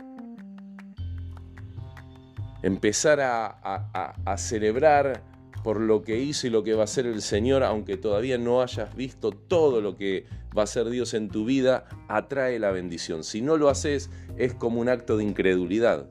Empezar 2.62 3.20
a, 3.22 4.38
celebrar 4.38 5.24
por 5.64 5.80
lo 5.80 6.04
que 6.04 6.20
hizo 6.20 6.48
y 6.48 6.50
lo 6.50 6.64
que 6.64 6.74
va 6.74 6.82
a 6.82 6.84
hacer 6.86 7.06
el 7.06 7.22
Señor, 7.22 7.64
aunque 7.64 7.98
todavía 7.98 8.38
no 8.38 8.62
hayas 8.62 8.96
visto 8.96 9.32
todo 9.32 9.82
lo 9.82 9.96
que 9.96 10.26
va 10.58 10.62
a 10.62 10.64
hacer 10.64 10.90
Dios 10.90 11.14
en 11.14 11.30
tu 11.30 11.46
vida, 11.46 11.86
atrae 12.08 12.60
la 12.60 12.72
bendición. 12.72 13.24
Si 13.24 13.42
no 13.42 13.58
lo 13.58 13.70
haces, 13.70 14.10
es 14.38 14.54
como 14.54 14.80
un 14.80 14.90
acto 14.90 15.18
de 15.18 15.24
incredulidad. 15.24 16.10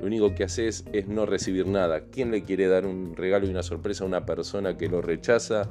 Lo 0.00 0.06
único 0.06 0.34
que 0.34 0.44
haces 0.44 0.84
es 0.92 1.08
no 1.08 1.26
recibir 1.26 1.66
nada. 1.66 2.02
¿Quién 2.10 2.30
le 2.30 2.42
quiere 2.42 2.68
dar 2.68 2.86
un 2.86 3.16
regalo 3.16 3.46
y 3.46 3.50
una 3.50 3.62
sorpresa 3.62 4.04
a 4.04 4.06
una 4.06 4.26
persona 4.26 4.76
que 4.76 4.88
lo 4.88 5.00
rechaza 5.00 5.68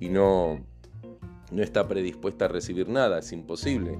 y 0.00 0.08
no, 0.08 0.60
no 1.50 1.62
está 1.62 1.88
predispuesta 1.88 2.46
a 2.46 2.48
recibir 2.48 2.88
nada, 2.88 3.18
es 3.18 3.32
imposible. 3.32 3.98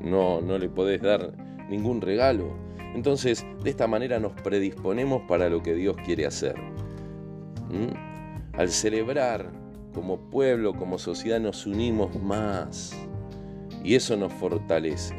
No, 0.00 0.40
no 0.40 0.58
le 0.58 0.68
podés 0.68 1.00
dar 1.00 1.32
ningún 1.68 2.00
regalo. 2.00 2.54
Entonces, 2.94 3.46
de 3.62 3.70
esta 3.70 3.86
manera 3.86 4.18
nos 4.18 4.32
predisponemos 4.32 5.22
para 5.28 5.48
lo 5.48 5.62
que 5.62 5.74
Dios 5.74 5.96
quiere 6.04 6.26
hacer. 6.26 6.56
¿Mm? 7.68 8.56
Al 8.58 8.68
celebrar 8.68 9.50
como 9.94 10.18
pueblo, 10.30 10.74
como 10.74 10.98
sociedad, 10.98 11.40
nos 11.40 11.66
unimos 11.66 12.20
más. 12.22 12.96
Y 13.84 13.94
eso 13.94 14.16
nos 14.16 14.32
fortalece. 14.32 15.14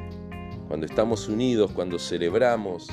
Cuando 0.67 0.85
estamos 0.85 1.27
unidos, 1.27 1.71
cuando 1.71 1.99
celebramos, 1.99 2.87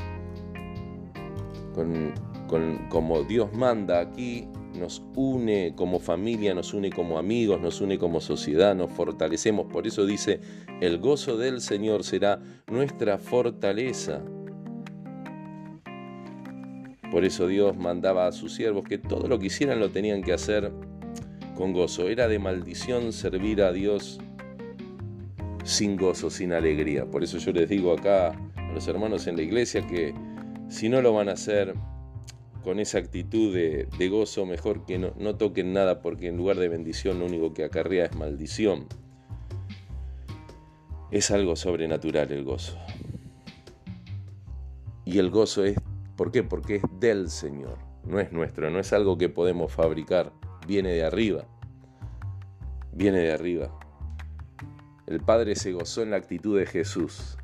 como 2.89 3.23
Dios 3.23 3.53
manda 3.53 4.01
aquí, 4.01 4.49
nos 4.75 5.03
une 5.15 5.75
como 5.77 5.99
familia, 5.99 6.55
nos 6.55 6.73
une 6.73 6.91
como 6.91 7.19
amigos, 7.19 7.61
nos 7.61 7.81
une 7.81 7.99
como 7.99 8.21
sociedad, 8.21 8.75
nos 8.75 8.91
fortalecemos. 8.93 9.67
Por 9.67 9.87
eso 9.87 10.07
dice, 10.07 10.41
el 10.81 10.99
gozo 10.99 11.37
del 11.37 11.61
Señor 11.61 12.05
será 12.05 12.41
nuestra 12.71 13.19
fortaleza. 13.19 14.23
Por 17.11 17.25
eso 17.25 17.47
Dios 17.47 17.77
mandaba 17.77 18.27
a 18.27 18.33
sus 18.33 18.55
siervos 18.55 18.85
que 18.85 18.99
todo 18.99 19.29
lo 19.29 19.39
que 19.39 19.47
hicieran 19.47 19.81
lo 19.81 19.91
tenían 19.91 20.23
que 20.23 20.33
hacer 20.33 20.73
con 21.57 21.73
gozo. 21.73 22.09
Era 22.09 22.29
de 22.29 22.39
maldición 22.39 23.13
servir 23.13 23.63
a 23.63 23.73
Dios 23.73 24.21
sin 25.65 25.97
gozo, 25.97 26.31
sin 26.31 26.53
alegría. 26.53 27.07
Por 27.07 27.25
eso 27.25 27.39
yo 27.39 27.53
les 27.53 27.69
digo 27.69 27.93
acá 27.93 28.29
a 28.57 28.73
los 28.73 28.87
hermanos 28.89 29.27
en 29.27 29.37
la 29.37 29.43
iglesia 29.43 29.87
que 29.87 30.15
si 30.69 30.89
no 30.89 31.01
lo 31.01 31.13
van 31.13 31.29
a 31.29 31.33
hacer 31.33 31.75
con 32.63 32.81
esa 32.81 32.99
actitud 32.99 33.55
de, 33.55 34.09
gozo, 34.09 34.45
mejor 34.45 34.85
que 34.85 34.99
no, 34.99 35.15
no 35.19 35.37
toquen 35.37 35.73
nada 35.73 36.03
porque 36.03 36.29
en 36.29 36.37
lugar 36.37 36.57
de 36.57 36.69
bendición 36.69 37.19
lo 37.19 37.27
único 37.27 37.55
que 37.55 37.65
acarrea 37.65 38.07
es 38.07 38.17
maldición. 38.17 38.87
Es 41.11 41.31
algo 41.31 41.57
sobrenatural 41.57 42.31
el 42.33 42.45
gozo. 42.45 42.77
Y 45.07 45.19
el 45.19 45.31
gozo 45.31 45.65
es, 45.65 45.79
¿por 46.19 46.33
qué? 46.33 46.43
Porque 46.43 46.77
es 46.77 46.83
del 46.99 47.31
Señor, 47.31 47.79
no 48.05 48.19
es 48.19 48.33
nuestro, 48.33 48.69
no 48.71 48.81
es 48.81 48.93
algo 48.93 49.17
que 49.17 49.29
podemos 49.29 49.73
fabricar, 49.73 50.33
viene 50.67 50.91
de 50.91 51.05
arriba, 51.05 51.47
viene 52.93 53.21
de 53.21 53.33
arriba. 53.33 53.71
El 55.07 55.21
Padre 55.21 55.55
se 55.55 55.73
gozó 55.73 56.03
en 56.03 56.11
la 56.11 56.17
actitud 56.17 56.59
de 56.59 56.67
Jesús. 56.67 57.39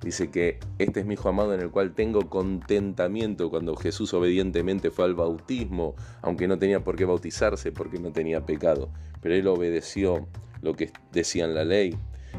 Dice 0.00 0.30
que 0.30 0.60
este 0.78 1.00
es 1.00 1.06
mi 1.06 1.14
hijo 1.14 1.28
amado 1.28 1.52
en 1.52 1.60
el 1.60 1.70
cual 1.70 1.94
tengo 1.94 2.30
contentamiento 2.30 3.50
cuando 3.50 3.74
Jesús 3.74 4.14
obedientemente 4.14 4.90
fue 4.92 5.04
al 5.04 5.14
bautismo, 5.14 5.96
aunque 6.22 6.46
no 6.46 6.58
tenía 6.58 6.82
por 6.82 6.94
qué 6.96 7.04
bautizarse 7.04 7.72
porque 7.72 7.98
no 7.98 8.12
tenía 8.12 8.46
pecado, 8.46 8.88
pero 9.20 9.34
él 9.34 9.46
obedeció 9.48 10.28
lo 10.60 10.74
que 10.74 10.92
decía 11.12 11.44
en 11.44 11.54
la 11.54 11.64
ley. 11.64 11.96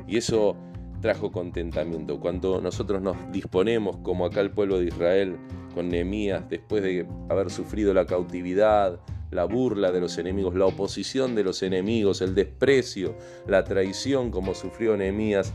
Y 0.08 0.18
eso 0.18 0.56
trajo 1.04 1.34
contentamiento. 1.34 2.18
Cuando 2.22 2.62
nosotros 2.62 3.02
nos 3.02 3.18
disponemos, 3.30 3.98
como 3.98 4.26
acá 4.26 4.40
el 4.40 4.52
pueblo 4.52 4.80
de 4.80 4.86
Israel, 4.86 5.36
con 5.76 5.90
Nehemías, 5.90 6.50
después 6.50 6.82
de 6.82 7.06
haber 7.28 7.52
sufrido 7.52 7.94
la 7.94 8.06
cautividad, 8.06 9.02
la 9.30 9.44
burla 9.44 9.92
de 9.92 10.00
los 10.00 10.18
enemigos, 10.18 10.56
la 10.56 10.66
oposición 10.66 11.36
de 11.36 11.44
los 11.44 11.62
enemigos, 11.62 12.22
el 12.22 12.34
desprecio, 12.36 13.18
la 13.46 13.66
traición, 13.66 14.32
como 14.32 14.56
sufrió 14.56 14.96
Nehemías, 14.96 15.54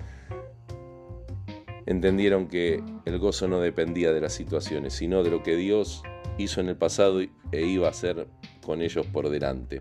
entendieron 1.86 2.48
que 2.48 2.82
el 3.06 3.18
gozo 3.18 3.48
no 3.48 3.58
dependía 3.58 4.12
de 4.12 4.20
las 4.20 4.34
situaciones, 4.34 4.92
sino 4.92 5.22
de 5.22 5.30
lo 5.30 5.42
que 5.42 5.56
Dios 5.56 6.02
hizo 6.36 6.60
en 6.60 6.68
el 6.68 6.76
pasado 6.76 7.22
e 7.22 7.62
iba 7.62 7.86
a 7.86 7.90
hacer 7.90 8.26
con 8.62 8.82
ellos 8.82 9.06
por 9.06 9.30
delante. 9.30 9.80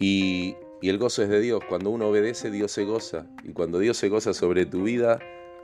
Y 0.00 0.56
y 0.80 0.88
el 0.88 0.98
gozo 0.98 1.22
es 1.22 1.28
de 1.28 1.40
Dios. 1.40 1.62
Cuando 1.68 1.90
uno 1.90 2.08
obedece, 2.08 2.50
Dios 2.50 2.72
se 2.72 2.84
goza. 2.84 3.26
Y 3.44 3.52
cuando 3.52 3.78
Dios 3.78 3.96
se 3.96 4.08
goza 4.08 4.32
sobre 4.32 4.66
tu 4.66 4.84
vida, 4.84 5.18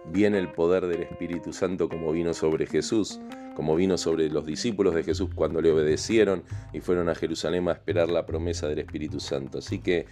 viene 0.06 0.38
el 0.38 0.50
poder 0.50 0.86
del 0.86 1.02
Espíritu 1.02 1.52
Santo 1.52 1.88
como 1.88 2.12
vino 2.12 2.34
sobre 2.34 2.66
Jesús, 2.66 3.20
como 3.54 3.76
vino 3.76 3.96
sobre 3.96 4.28
los 4.28 4.44
discípulos 4.44 4.94
de 4.94 5.04
Jesús 5.04 5.30
cuando 5.34 5.60
le 5.60 5.70
obedecieron 5.70 6.42
y 6.72 6.80
fueron 6.80 7.08
a 7.08 7.14
Jerusalén 7.14 7.68
a 7.68 7.72
esperar 7.72 8.10
la 8.10 8.26
promesa 8.26 8.68
del 8.68 8.80
Espíritu 8.80 9.20
Santo. 9.20 9.58
Así 9.58 9.78
que 9.78 10.06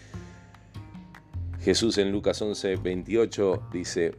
Jesús 1.61 1.99
en 1.99 2.11
Lucas 2.11 2.40
11, 2.40 2.76
28 2.76 3.68
dice, 3.73 4.14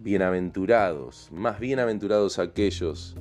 bienaventurados, 0.00 1.30
más 1.32 1.58
bienaventurados 1.60 2.38
aquellos 2.38 3.16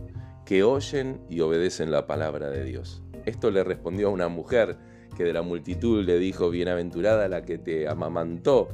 que 0.46 0.64
oyen 0.64 1.20
y 1.30 1.42
obedecen 1.42 1.92
la 1.92 2.08
palabra 2.08 2.50
de 2.50 2.64
Dios. 2.64 3.02
Esto 3.26 3.52
le 3.52 3.64
respondió 3.64 4.08
a 4.08 4.12
una 4.12 4.30
mujer 4.30 4.78
que 5.18 5.24
de 5.24 5.34
la 5.34 5.42
multitud 5.42 6.06
le 6.06 6.20
dijo, 6.20 6.52
bienaventurada 6.52 7.28
la 7.28 7.42
que 7.42 7.58
te 7.58 7.88
amamantó. 7.88 8.70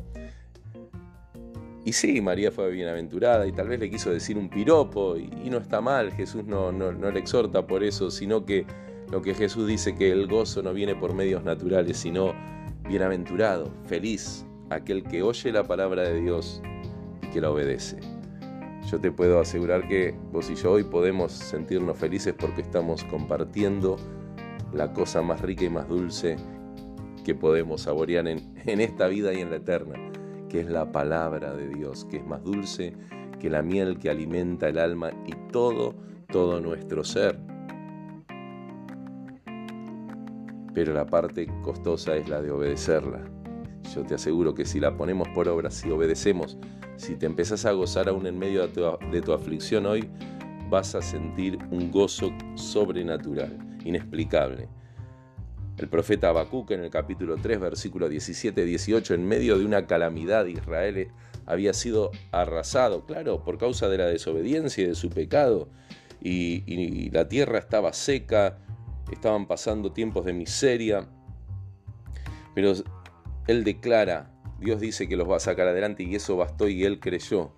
Y 1.85 1.93
sí, 1.93 2.19
María 2.19 2.51
fue 2.51 2.69
bienaventurada 2.69 3.47
y 3.47 3.53
tal 3.53 3.69
vez 3.69 3.79
le 3.79 3.89
quiso 3.89 4.11
decir 4.11 4.37
un 4.37 4.49
piropo 4.49 5.15
y, 5.17 5.49
no 5.49 5.57
está 5.57 5.79
mal, 5.79 6.11
Jesús 6.11 6.43
no, 6.45 6.71
no, 6.73 6.91
no, 6.91 7.11
le 7.11 7.19
exhorta 7.19 7.65
por 7.65 7.83
eso, 7.83 8.11
sino 8.11 8.45
que 8.45 8.65
lo 9.09 9.21
que 9.21 9.33
Jesús 9.33 9.67
dice 9.67 9.95
que 9.95 10.11
el 10.11 10.27
gozo 10.27 10.61
no 10.61 10.73
viene 10.73 10.95
por 10.95 11.13
medios 11.13 11.43
naturales, 11.43 11.97
sino 11.97 12.33
bienaventurado, 12.87 13.71
feliz, 13.85 14.45
aquel 14.69 15.03
que 15.03 15.23
oye 15.23 15.51
la 15.51 15.63
palabra 15.63 16.03
de 16.03 16.21
Dios 16.21 16.61
y 17.21 17.27
que 17.27 17.39
la 17.39 17.51
obedece. 17.51 17.99
Yo 18.89 18.99
te 18.99 19.11
puedo 19.11 19.39
asegurar 19.39 19.87
que 19.87 20.13
vos 20.31 20.49
y 20.49 20.55
yo 20.55 20.71
hoy 20.71 20.83
podemos 20.83 21.31
sentirnos 21.31 21.97
felices 21.97 22.33
porque 22.37 22.61
estamos 22.61 23.03
compartiendo 23.05 23.97
la 24.73 24.91
cosa 24.91 25.21
más 25.21 25.41
rica 25.41 25.65
y 25.65 25.69
más 25.69 25.87
dulce 25.87 26.37
que 27.23 27.35
podemos 27.35 27.81
saborear 27.81 28.27
en, 28.27 28.53
esta 28.65 29.07
vida 29.07 29.33
y 29.33 29.39
en 29.39 29.49
la 29.49 29.57
eterna, 29.57 29.95
que 30.49 30.61
es 30.61 30.67
la 30.67 30.91
palabra 30.91 31.53
de 31.53 31.69
Dios, 31.69 32.05
que 32.05 32.17
es 32.17 32.25
más 32.25 32.43
dulce 32.43 32.93
que 33.39 33.49
la 33.49 33.61
miel 33.61 33.99
que 33.99 34.09
alimenta 34.09 34.69
el 34.69 34.77
alma 34.77 35.11
y 35.25 35.51
todo, 35.51 35.95
todo 36.31 36.59
nuestro 36.59 37.03
ser. 37.03 37.39
Pero 40.73 40.93
la 40.93 41.05
parte 41.05 41.47
costosa 41.61 42.15
es 42.15 42.27
la 42.27 42.41
de 42.41 42.51
obedecerla. 42.51 43.21
Yo 43.93 44.03
te 44.03 44.15
aseguro 44.15 44.55
que 44.55 44.65
si 44.65 44.79
la 44.79 44.97
ponemos 44.97 45.27
por 45.29 45.47
obra, 45.47 45.69
si 45.69 45.91
obedecemos, 45.91 46.57
si 46.95 47.15
te 47.15 47.25
empezás 47.25 47.65
a 47.65 47.73
gozar 47.73 48.09
aún 48.09 48.25
en 48.25 48.39
medio 48.39 48.65
de 48.65 48.69
tu, 48.69 48.81
de 49.11 49.21
tu 49.21 49.33
aflicción 49.33 49.85
hoy, 49.85 50.09
vas 50.69 50.95
a 50.95 51.01
sentir 51.01 51.59
un 51.69 51.91
gozo 51.91 52.31
sobrenatural 52.55 53.72
inexplicable. 53.83 54.67
El 55.77 55.89
profeta 55.89 56.29
Habacuc 56.29 56.71
en 56.71 56.83
el 56.83 56.89
capítulo 56.89 57.37
3, 57.37 57.59
versículo 57.59 58.09
17-18, 58.09 59.15
en 59.15 59.27
medio 59.27 59.57
de 59.57 59.65
una 59.65 59.87
calamidad, 59.87 60.45
Israel 60.45 61.07
había 61.45 61.73
sido 61.73 62.11
arrasado, 62.31 63.05
claro, 63.05 63.43
por 63.43 63.57
causa 63.57 63.89
de 63.89 63.97
la 63.97 64.05
desobediencia 64.05 64.83
y 64.83 64.87
de 64.87 64.95
su 64.95 65.09
pecado, 65.09 65.69
y, 66.21 66.63
y 66.67 67.09
la 67.09 67.27
tierra 67.27 67.57
estaba 67.57 67.91
seca, 67.91 68.59
estaban 69.11 69.47
pasando 69.47 69.91
tiempos 69.91 70.25
de 70.25 70.33
miseria, 70.33 71.09
pero 72.53 72.73
él 73.47 73.63
declara, 73.63 74.31
Dios 74.59 74.79
dice 74.79 75.09
que 75.09 75.17
los 75.17 75.29
va 75.29 75.37
a 75.37 75.41
sacar 75.41 75.67
adelante 75.67 76.03
y 76.03 76.15
eso 76.15 76.37
bastó 76.37 76.69
y 76.69 76.85
él 76.85 76.99
creyó 76.99 77.51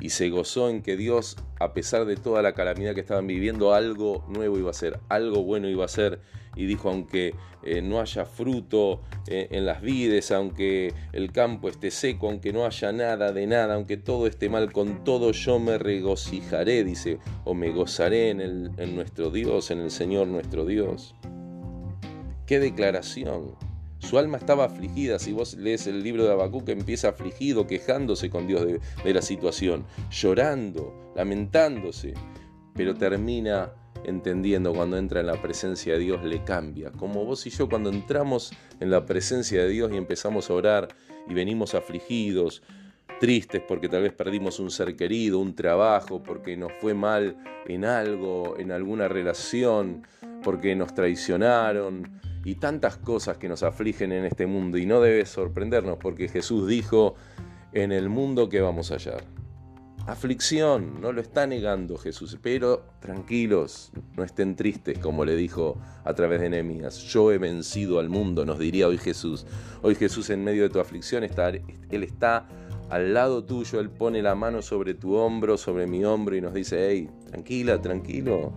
y 0.00 0.10
se 0.10 0.30
gozó 0.30 0.68
en 0.68 0.82
que 0.82 0.96
Dios, 0.96 1.36
a 1.58 1.72
pesar 1.72 2.04
de 2.04 2.16
toda 2.16 2.42
la 2.42 2.52
calamidad 2.52 2.94
que 2.94 3.00
estaban 3.00 3.26
viviendo, 3.26 3.74
algo 3.74 4.24
nuevo 4.28 4.58
iba 4.58 4.70
a 4.70 4.74
ser, 4.74 5.00
algo 5.08 5.42
bueno 5.42 5.68
iba 5.68 5.84
a 5.84 5.88
ser. 5.88 6.20
Y 6.56 6.66
dijo, 6.66 6.88
aunque 6.88 7.34
eh, 7.62 7.82
no 7.82 8.00
haya 8.00 8.24
fruto 8.24 9.02
eh, 9.28 9.48
en 9.50 9.66
las 9.66 9.80
vides, 9.80 10.32
aunque 10.32 10.92
el 11.12 11.30
campo 11.30 11.68
esté 11.68 11.90
seco, 11.90 12.28
aunque 12.28 12.52
no 12.52 12.64
haya 12.64 12.92
nada 12.92 13.32
de 13.32 13.46
nada, 13.46 13.74
aunque 13.74 13.96
todo 13.96 14.26
esté 14.26 14.48
mal, 14.48 14.72
con 14.72 15.04
todo 15.04 15.32
yo 15.32 15.58
me 15.58 15.78
regocijaré, 15.78 16.84
dice, 16.84 17.18
o 17.44 17.54
me 17.54 17.70
gozaré 17.70 18.30
en, 18.30 18.40
el, 18.40 18.70
en 18.76 18.96
nuestro 18.96 19.30
Dios, 19.30 19.70
en 19.70 19.80
el 19.80 19.90
Señor 19.90 20.26
nuestro 20.26 20.64
Dios. 20.64 21.14
¡Qué 22.46 22.58
declaración! 22.58 23.67
Su 23.98 24.18
alma 24.18 24.38
estaba 24.38 24.64
afligida. 24.64 25.18
Si 25.18 25.32
vos 25.32 25.54
lees 25.54 25.86
el 25.86 26.02
libro 26.02 26.24
de 26.24 26.32
Habacuc, 26.32 26.68
empieza 26.68 27.10
afligido, 27.10 27.66
quejándose 27.66 28.30
con 28.30 28.46
Dios 28.46 28.66
de, 28.66 28.80
de 29.04 29.14
la 29.14 29.22
situación, 29.22 29.84
llorando, 30.10 31.12
lamentándose, 31.16 32.14
pero 32.74 32.94
termina 32.94 33.72
entendiendo 34.04 34.72
cuando 34.72 34.96
entra 34.96 35.20
en 35.20 35.26
la 35.26 35.40
presencia 35.40 35.94
de 35.94 35.98
Dios 35.98 36.24
le 36.24 36.44
cambia. 36.44 36.90
Como 36.92 37.24
vos 37.24 37.46
y 37.46 37.50
yo 37.50 37.68
cuando 37.68 37.90
entramos 37.90 38.52
en 38.80 38.90
la 38.90 39.04
presencia 39.04 39.62
de 39.62 39.68
Dios 39.68 39.90
y 39.92 39.96
empezamos 39.96 40.50
a 40.50 40.54
orar 40.54 40.88
y 41.28 41.34
venimos 41.34 41.74
afligidos, 41.74 42.62
tristes 43.20 43.62
porque 43.66 43.88
tal 43.88 44.02
vez 44.02 44.12
perdimos 44.12 44.60
un 44.60 44.70
ser 44.70 44.96
querido, 44.96 45.38
un 45.38 45.54
trabajo, 45.54 46.22
porque 46.22 46.56
nos 46.56 46.72
fue 46.80 46.94
mal 46.94 47.36
en 47.66 47.84
algo, 47.84 48.56
en 48.58 48.72
alguna 48.72 49.08
relación, 49.08 50.06
porque 50.42 50.74
nos 50.76 50.94
traicionaron, 50.94 52.20
y 52.44 52.56
tantas 52.56 52.96
cosas 52.96 53.38
que 53.38 53.48
nos 53.48 53.62
afligen 53.62 54.12
en 54.12 54.24
este 54.24 54.46
mundo 54.46 54.78
y 54.78 54.86
no 54.86 55.00
debe 55.00 55.26
sorprendernos 55.26 55.98
porque 55.98 56.28
Jesús 56.28 56.68
dijo, 56.68 57.16
en 57.72 57.92
el 57.92 58.08
mundo 58.08 58.48
que 58.48 58.60
vamos 58.60 58.90
a 58.90 58.94
hallar. 58.94 59.24
Aflicción, 60.06 61.02
no 61.02 61.12
lo 61.12 61.20
está 61.20 61.46
negando 61.46 61.98
Jesús, 61.98 62.38
pero 62.40 62.86
tranquilos, 62.98 63.92
no 64.16 64.24
estén 64.24 64.56
tristes, 64.56 64.98
como 64.98 65.26
le 65.26 65.36
dijo 65.36 65.78
a 66.02 66.14
través 66.14 66.40
de 66.40 66.48
Nehemías. 66.48 66.96
Yo 67.02 67.30
he 67.30 67.36
vencido 67.36 67.98
al 67.98 68.08
mundo, 68.08 68.46
nos 68.46 68.58
diría 68.58 68.88
hoy 68.88 68.96
Jesús. 68.96 69.44
Hoy 69.82 69.94
Jesús 69.96 70.30
en 70.30 70.44
medio 70.44 70.62
de 70.62 70.70
tu 70.70 70.80
aflicción 70.80 71.24
está, 71.24 71.50
Él 71.50 72.02
está 72.02 72.48
al 72.88 73.12
lado 73.12 73.44
tuyo, 73.44 73.80
Él 73.80 73.90
pone 73.90 74.22
la 74.22 74.34
mano 74.34 74.62
sobre 74.62 74.94
tu 74.94 75.14
hombro, 75.14 75.58
sobre 75.58 75.86
mi 75.86 76.02
hombro 76.06 76.36
y 76.36 76.40
nos 76.40 76.54
dice, 76.54 76.88
hey, 76.88 77.10
tranquila, 77.30 77.82
tranquilo, 77.82 78.54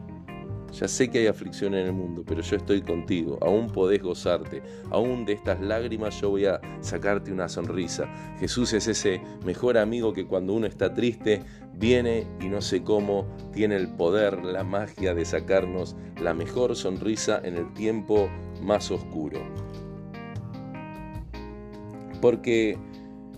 ya 0.72 0.88
sé 0.88 1.10
que 1.10 1.20
hay 1.20 1.28
aflicción 1.28 1.74
en 1.74 1.88
el 1.88 1.94
mundo, 1.94 2.24
pero 2.26 2.42
yo 2.42 2.56
estoy 2.56 2.82
contigo. 2.82 3.38
Aún 3.42 3.68
podés 3.68 4.02
gozarte. 4.02 4.62
Aún 4.90 5.26
de 5.26 5.34
estas 5.34 5.60
lágrimas 5.60 6.20
yo 6.22 6.30
voy 6.30 6.46
a 6.46 6.62
sacarte 6.80 7.32
una 7.32 7.50
sonrisa. 7.50 8.06
Jesús 8.40 8.74
es 8.74 8.88
ese 8.88 9.22
mejor 9.46 9.78
amigo 9.78 10.14
que 10.14 10.26
cuando 10.26 10.54
uno 10.54 10.68
está 10.68 10.94
triste 10.94 11.42
viene 11.74 12.26
y 12.40 12.48
no 12.48 12.62
sé 12.62 12.84
cómo 12.84 13.28
tiene 13.54 13.76
el 13.76 13.90
poder, 13.90 14.44
la 14.44 14.64
magia 14.64 15.14
de 15.14 15.26
sacarnos 15.26 15.96
la 16.22 16.34
mejor 16.34 16.76
sonrisa 16.76 17.42
en 17.44 17.56
el 17.58 17.74
tiempo 17.74 18.30
más 18.62 18.92
oscuro. 18.92 19.40
Porque 22.22 22.78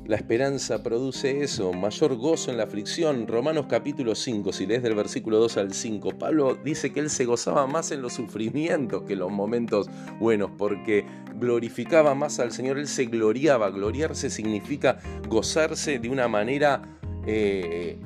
la 0.05 0.17
esperanza 0.17 0.83
produce 0.83 1.43
eso, 1.43 1.71
mayor 1.71 2.17
gozo 2.17 2.51
en 2.51 2.57
la 2.57 2.63
aflicción. 2.63 3.25
Romanos 3.25 3.67
capítulo 3.69 4.15
5, 4.15 4.51
si 4.51 4.65
lees 4.65 4.83
del 4.83 4.95
versículo 4.95 5.39
2 5.39 5.57
al 5.57 5.73
5, 5.73 6.17
Pablo 6.17 6.55
dice 6.55 6.91
que 6.91 6.99
él 6.99 7.09
se 7.09 7.23
gozaba 7.23 7.67
más 7.67 7.91
en 7.91 8.01
los 8.01 8.13
sufrimientos 8.13 9.03
que 9.03 9.13
en 9.13 9.19
los 9.19 9.31
momentos 9.31 9.89
buenos, 10.19 10.51
porque 10.57 11.05
glorificaba 11.35 12.15
más 12.15 12.39
al 12.39 12.51
Señor, 12.51 12.79
él 12.79 12.87
se 12.87 13.05
gloriaba. 13.05 13.69
Gloriarse 13.69 14.29
significa 14.29 14.99
gozarse 15.29 15.99
de 15.99 16.09
una 16.09 16.27
manera 16.27 16.81
eh, 17.25 17.97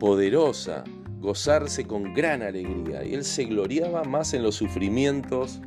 poderosa, 0.00 0.84
gozarse 1.20 1.86
con 1.86 2.14
gran 2.14 2.40
alegría. 2.40 3.04
Y 3.04 3.12
él 3.12 3.24
se 3.24 3.44
gloriaba 3.44 4.02
más 4.04 4.32
en 4.32 4.42
los 4.42 4.54
sufrimientos 4.54 5.60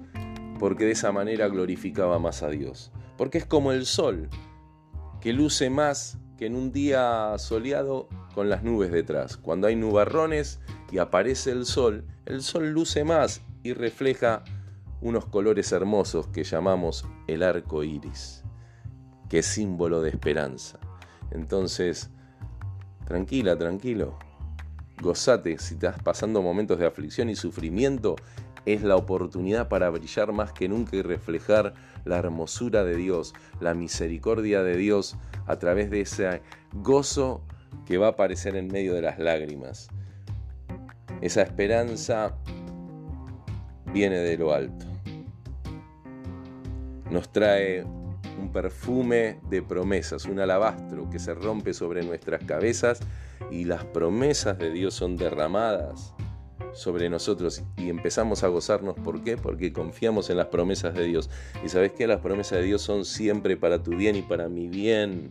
porque 0.57 0.85
de 0.85 0.91
esa 0.91 1.11
manera 1.11 1.47
glorificaba 1.49 2.17
más 2.17 2.41
a 2.41 2.49
Dios. 2.49 2.91
Porque 3.15 3.37
es 3.37 3.45
como 3.45 3.71
el 3.71 3.85
sol, 3.85 4.27
que 5.21 5.33
luce 5.33 5.69
más 5.69 6.17
que 6.37 6.47
en 6.47 6.55
un 6.55 6.71
día 6.71 7.35
soleado 7.37 8.09
con 8.33 8.49
las 8.49 8.63
nubes 8.63 8.91
detrás. 8.91 9.37
Cuando 9.37 9.67
hay 9.67 9.75
nubarrones 9.75 10.59
y 10.91 10.97
aparece 10.97 11.51
el 11.51 11.65
sol, 11.65 12.05
el 12.25 12.41
sol 12.41 12.71
luce 12.71 13.03
más 13.03 13.41
y 13.63 13.73
refleja 13.73 14.43
unos 15.01 15.25
colores 15.25 15.71
hermosos 15.71 16.27
que 16.27 16.43
llamamos 16.43 17.05
el 17.27 17.43
arco 17.43 17.83
iris, 17.83 18.43
que 19.29 19.39
es 19.39 19.45
símbolo 19.45 20.01
de 20.01 20.09
esperanza. 20.09 20.79
Entonces, 21.29 22.09
tranquila, 23.05 23.57
tranquilo, 23.57 24.17
gozate 25.01 25.57
si 25.59 25.75
estás 25.75 26.01
pasando 26.01 26.41
momentos 26.41 26.79
de 26.79 26.87
aflicción 26.87 27.29
y 27.29 27.35
sufrimiento, 27.35 28.15
es 28.65 28.83
la 28.83 28.95
oportunidad 28.95 29.69
para 29.69 29.89
brillar 29.89 30.31
más 30.33 30.53
que 30.53 30.67
nunca 30.67 30.95
y 30.95 31.01
reflejar 31.01 31.73
la 32.05 32.17
hermosura 32.17 32.83
de 32.83 32.95
Dios, 32.95 33.33
la 33.59 33.73
misericordia 33.73 34.63
de 34.63 34.77
Dios 34.77 35.17
a 35.47 35.57
través 35.57 35.89
de 35.89 36.01
ese 36.01 36.41
gozo 36.73 37.43
que 37.85 37.97
va 37.97 38.07
a 38.07 38.11
aparecer 38.11 38.55
en 38.55 38.67
medio 38.67 38.93
de 38.93 39.01
las 39.01 39.19
lágrimas. 39.19 39.89
Esa 41.21 41.41
esperanza 41.41 42.35
viene 43.93 44.17
de 44.17 44.37
lo 44.37 44.53
alto. 44.53 44.85
Nos 47.09 47.31
trae 47.31 47.83
un 47.83 48.51
perfume 48.51 49.39
de 49.49 49.61
promesas, 49.61 50.25
un 50.25 50.39
alabastro 50.39 51.09
que 51.09 51.19
se 51.19 51.33
rompe 51.33 51.73
sobre 51.73 52.03
nuestras 52.03 52.43
cabezas 52.43 53.01
y 53.51 53.65
las 53.65 53.83
promesas 53.83 54.57
de 54.57 54.71
Dios 54.71 54.93
son 54.93 55.17
derramadas 55.17 56.13
sobre 56.73 57.09
nosotros 57.09 57.63
y 57.77 57.89
empezamos 57.89 58.43
a 58.43 58.47
gozarnos. 58.47 58.95
¿Por 58.95 59.23
qué? 59.23 59.37
Porque 59.37 59.73
confiamos 59.73 60.29
en 60.29 60.37
las 60.37 60.47
promesas 60.47 60.93
de 60.93 61.05
Dios. 61.05 61.29
Y 61.63 61.69
sabes 61.69 61.93
que 61.93 62.07
las 62.07 62.21
promesas 62.21 62.59
de 62.59 62.65
Dios 62.65 62.81
son 62.81 63.05
siempre 63.05 63.57
para 63.57 63.81
tu 63.83 63.91
bien 63.91 64.15
y 64.15 64.21
para 64.21 64.49
mi 64.49 64.67
bien. 64.67 65.29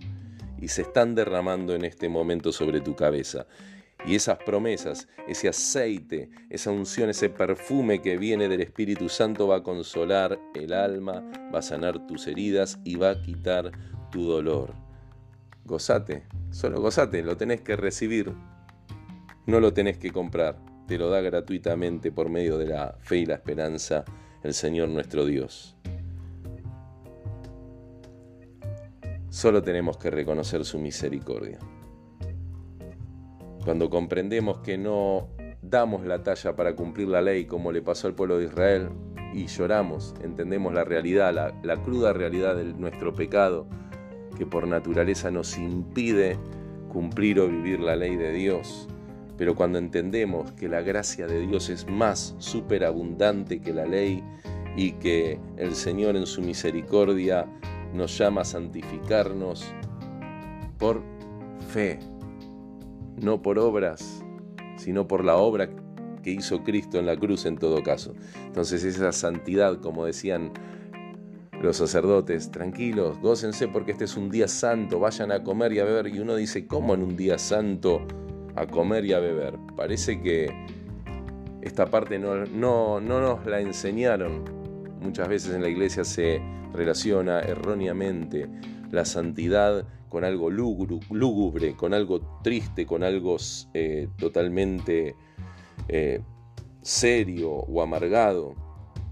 Y 0.61 0.69
se 0.69 0.83
están 0.83 1.15
derramando 1.15 1.75
en 1.75 1.85
este 1.85 2.09
momento 2.09 2.53
sobre 2.53 2.81
tu 2.81 2.95
cabeza. 2.95 3.47
Y 4.07 4.15
esas 4.15 4.39
promesas, 4.39 5.09
ese 5.29 5.49
aceite, 5.49 6.31
esa 6.49 6.71
unción, 6.71 7.11
ese 7.11 7.29
perfume 7.29 8.01
que 8.01 8.17
viene 8.17 8.49
del 8.49 8.63
Espíritu 8.63 9.11
Santo 9.11 9.47
va 9.47 9.57
a 9.57 9.63
consolar 9.63 10.39
el 10.55 10.73
alma, 10.73 11.23
va 11.55 11.59
a 11.59 11.63
sanar 11.63 12.07
tus 12.07 12.27
heridas 12.27 12.79
y 12.83 12.97
va 12.97 13.11
a 13.11 13.23
quitar 13.23 13.73
tu 14.11 14.25
dolor. 14.25 14.73
Gozate, 15.67 16.23
solo 16.51 16.81
gozate, 16.81 17.23
lo 17.23 17.37
tenés 17.37 17.61
que 17.61 17.77
recibir, 17.77 18.33
no 19.47 19.61
lo 19.61 19.75
tenés 19.75 19.99
que 19.99 20.11
comprar 20.11 20.70
te 20.91 20.99
lo 20.99 21.09
da 21.09 21.21
gratuitamente 21.21 22.11
por 22.11 22.31
medio 22.31 22.59
de 22.59 22.67
la 22.67 22.97
fe 22.99 23.19
y 23.19 23.27
la 23.27 23.35
esperanza 23.35 24.05
el 24.43 24.53
Señor 24.53 24.89
nuestro 24.89 25.25
Dios. 25.25 25.77
Solo 29.29 29.63
tenemos 29.63 29.99
que 29.99 30.11
reconocer 30.11 30.65
su 30.65 30.81
misericordia. 30.81 31.61
Cuando 33.65 33.89
comprendemos 33.89 34.59
que 34.63 34.79
no 34.79 35.29
damos 35.63 36.05
la 36.05 36.25
talla 36.25 36.57
para 36.57 36.75
cumplir 36.75 37.07
la 37.07 37.23
ley 37.23 37.45
como 37.45 37.71
le 37.71 37.83
pasó 37.83 38.09
al 38.09 38.17
pueblo 38.17 38.39
de 38.39 38.47
Israel 38.47 38.89
y 39.33 39.47
lloramos, 39.47 40.13
entendemos 40.25 40.75
la 40.75 40.83
realidad, 40.83 41.55
la, 41.63 41.77
cruda 41.85 42.13
realidad 42.13 42.57
de 42.57 42.65
nuestro 42.65 43.15
pecado 43.15 43.69
que 44.37 44.45
por 44.45 44.67
naturaleza 44.67 45.31
nos 45.31 45.57
impide 45.57 46.37
cumplir 46.89 47.39
o 47.39 47.47
vivir 47.47 47.79
la 47.79 47.95
ley 47.95 48.17
de 48.17 48.33
Dios 48.33 48.89
pero 49.41 49.55
cuando 49.55 49.79
entendemos 49.79 50.53
que 50.53 50.69
la 50.69 50.83
gracia 50.83 51.27
de 51.27 51.41
Dios 51.41 51.71
es 51.71 51.89
más 51.89 52.35
superabundante 52.37 53.63
que 53.63 53.73
la 53.73 53.87
ley 53.87 54.23
y 54.77 54.93
que 54.93 55.41
el 55.57 55.75
Señor 55.75 56.15
en 56.15 56.27
su 56.27 56.43
misericordia 56.43 57.47
nos 57.95 58.19
llama 58.19 58.43
a 58.43 58.45
santificarnos 58.45 59.65
por 60.77 61.03
fe, 61.73 62.01
no 63.17 63.41
por 63.41 63.59
obras, 63.59 64.23
sino 64.77 65.09
por 65.09 65.25
la 65.25 65.37
obra 65.37 65.71
que 66.23 66.33
hizo 66.33 66.63
Cristo 66.63 66.99
en 66.99 67.07
la 67.07 67.17
cruz 67.17 67.47
en 67.47 67.57
todo 67.57 67.83
caso. 67.83 68.13
Entonces 68.45 68.85
esa 68.85 69.11
santidad, 69.11 69.81
como 69.81 70.05
decían 70.05 70.53
los 71.63 71.79
sacerdotes, 71.79 72.51
tranquilos, 72.51 73.19
gócense 73.21 73.69
porque 73.69 73.93
este 73.93 74.05
es 74.05 74.19
un 74.19 74.29
día 74.29 74.49
santo, 74.49 75.01
vayan 75.01 75.33
a 75.33 75.43
comer 75.43 75.73
y 75.73 75.79
a 75.79 75.85
beber. 75.85 76.09
Y 76.09 76.19
uno 76.19 76.37
dice, 76.37 76.67
¿cómo 76.67 76.93
en 76.93 77.03
un 77.03 77.17
día 77.17 77.39
santo 77.39 78.07
a 78.57 78.67
comer 78.67 79.05
y 79.05 79.13
a 79.13 79.21
beber. 79.21 79.55
Parece 79.77 80.21
que 80.21 80.51
esta 81.63 81.87
parte 81.87 82.19
no, 82.19 82.47
no, 82.47 83.01
nos 83.01 83.47
la 83.47 83.61
enseñaron. 83.61 84.45
Muchas 85.01 85.29
veces 85.29 85.55
en 85.55 85.63
la 85.63 85.69
iglesia 85.69 86.05
se 86.05 86.41
relaciona 86.73 87.41
erróneamente 87.41 88.49
la 88.91 89.05
santidad 89.05 89.87
con 90.09 90.25
algo 90.25 90.51
lúgubre, 90.51 91.77
con 91.77 91.95
algo 91.95 92.21
triste, 92.43 92.85
con 92.87 93.03
algo 93.05 93.37
eh, 93.75 94.09
totalmente 94.19 95.15
eh, 95.89 96.21
serio 96.83 97.51
o 97.53 97.83
amargado, 97.83 98.55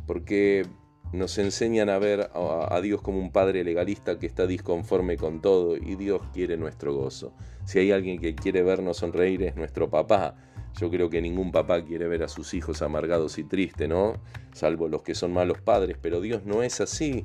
porque 0.06 0.66
nos 1.12 1.38
enseñan 1.38 1.88
a 1.88 1.98
ver 1.98 2.30
a, 2.34 2.80
Dios 2.82 3.00
como 3.00 3.18
un 3.18 3.32
padre 3.32 3.64
legalista 3.64 4.18
que 4.18 4.26
está 4.26 4.46
disconforme 4.46 5.16
con 5.16 5.40
todo 5.40 5.76
y 5.76 5.96
Dios 5.96 6.20
quiere 6.34 6.56
nuestro 6.56 6.94
gozo. 6.94 7.32
Si 7.64 7.78
hay 7.78 7.92
alguien 7.92 8.20
que 8.20 8.34
quiere 8.34 8.62
vernos 8.62 8.98
sonreír 8.98 9.42
es 9.42 9.56
nuestro 9.56 9.88
papá. 9.88 10.36
Yo 10.78 10.90
creo 10.90 11.08
que 11.10 11.22
ningún 11.22 11.50
papá 11.50 11.82
quiere 11.82 12.06
ver 12.08 12.22
a 12.22 12.28
sus 12.28 12.54
hijos 12.54 12.82
amargados 12.82 13.38
y 13.38 13.44
tristes, 13.44 13.88
¿no? 13.88 14.20
Salvo 14.52 14.88
los 14.88 15.02
que 15.02 15.14
son 15.14 15.32
malos 15.32 15.60
padres, 15.60 15.96
pero 16.00 16.20
Dios 16.20 16.44
no 16.44 16.62
es 16.62 16.80
así. 16.80 17.24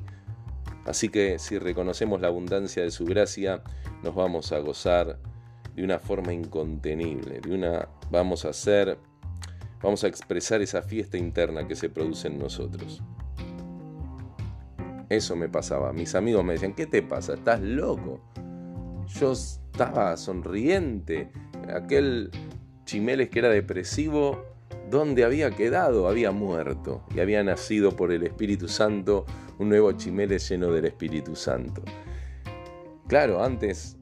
Así 0.86 1.08
que 1.08 1.38
si 1.38 1.58
reconocemos 1.58 2.20
la 2.20 2.28
abundancia 2.28 2.82
de 2.82 2.90
su 2.90 3.04
gracia, 3.04 3.62
nos 4.02 4.14
vamos 4.14 4.52
a 4.52 4.58
gozar 4.58 5.18
de 5.74 5.84
una 5.84 5.98
forma 5.98 6.32
incontenible, 6.32 7.40
de 7.40 7.54
una 7.54 7.88
vamos 8.10 8.44
a 8.44 8.50
hacer 8.50 8.98
vamos 9.82 10.02
a 10.02 10.08
expresar 10.08 10.62
esa 10.62 10.80
fiesta 10.80 11.18
interna 11.18 11.68
que 11.68 11.76
se 11.76 11.90
produce 11.90 12.28
en 12.28 12.38
nosotros. 12.38 13.02
Eso 15.14 15.36
me 15.36 15.48
pasaba. 15.48 15.92
Mis 15.92 16.16
amigos 16.16 16.44
me 16.44 16.54
decían, 16.54 16.74
¿qué 16.74 16.86
te 16.86 17.00
pasa? 17.00 17.34
¿Estás 17.34 17.60
loco? 17.60 18.20
Yo 19.06 19.32
estaba 19.32 20.16
sonriente. 20.16 21.30
Aquel 21.72 22.30
Chimeles 22.84 23.28
que 23.28 23.38
era 23.38 23.48
depresivo, 23.48 24.44
¿dónde 24.90 25.24
había 25.24 25.52
quedado? 25.52 26.08
Había 26.08 26.32
muerto 26.32 27.04
y 27.14 27.20
había 27.20 27.44
nacido 27.44 27.92
por 27.92 28.10
el 28.10 28.24
Espíritu 28.24 28.66
Santo 28.66 29.24
un 29.58 29.68
nuevo 29.68 29.92
Chimeles 29.92 30.48
lleno 30.48 30.72
del 30.72 30.86
Espíritu 30.86 31.36
Santo. 31.36 31.82
Claro, 33.06 33.44
antes 33.44 33.96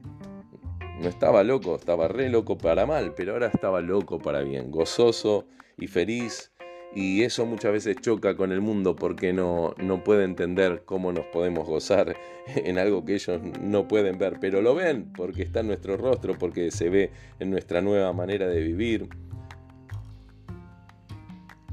no 0.98 1.08
estaba 1.08 1.44
loco, 1.44 1.76
estaba 1.76 2.08
re 2.08 2.30
loco 2.30 2.56
para 2.56 2.86
mal, 2.86 3.12
pero 3.14 3.34
ahora 3.34 3.48
estaba 3.48 3.82
loco 3.82 4.18
para 4.18 4.40
bien, 4.40 4.70
gozoso 4.70 5.46
y 5.76 5.88
feliz 5.88 6.51
y 6.94 7.22
eso 7.22 7.46
muchas 7.46 7.72
veces 7.72 7.96
choca 8.00 8.36
con 8.36 8.52
el 8.52 8.60
mundo 8.60 8.94
porque 8.94 9.32
no, 9.32 9.74
no 9.78 10.04
puede 10.04 10.24
entender 10.24 10.82
cómo 10.84 11.12
nos 11.12 11.24
podemos 11.26 11.66
gozar 11.66 12.16
en 12.54 12.78
algo 12.78 13.04
que 13.04 13.14
ellos 13.14 13.40
no 13.60 13.88
pueden 13.88 14.18
ver, 14.18 14.38
pero 14.40 14.60
lo 14.60 14.74
ven 14.74 15.10
porque 15.14 15.42
está 15.42 15.60
en 15.60 15.68
nuestro 15.68 15.96
rostro, 15.96 16.36
porque 16.38 16.70
se 16.70 16.90
ve 16.90 17.10
en 17.38 17.50
nuestra 17.50 17.80
nueva 17.80 18.12
manera 18.12 18.46
de 18.46 18.60
vivir. 18.60 19.08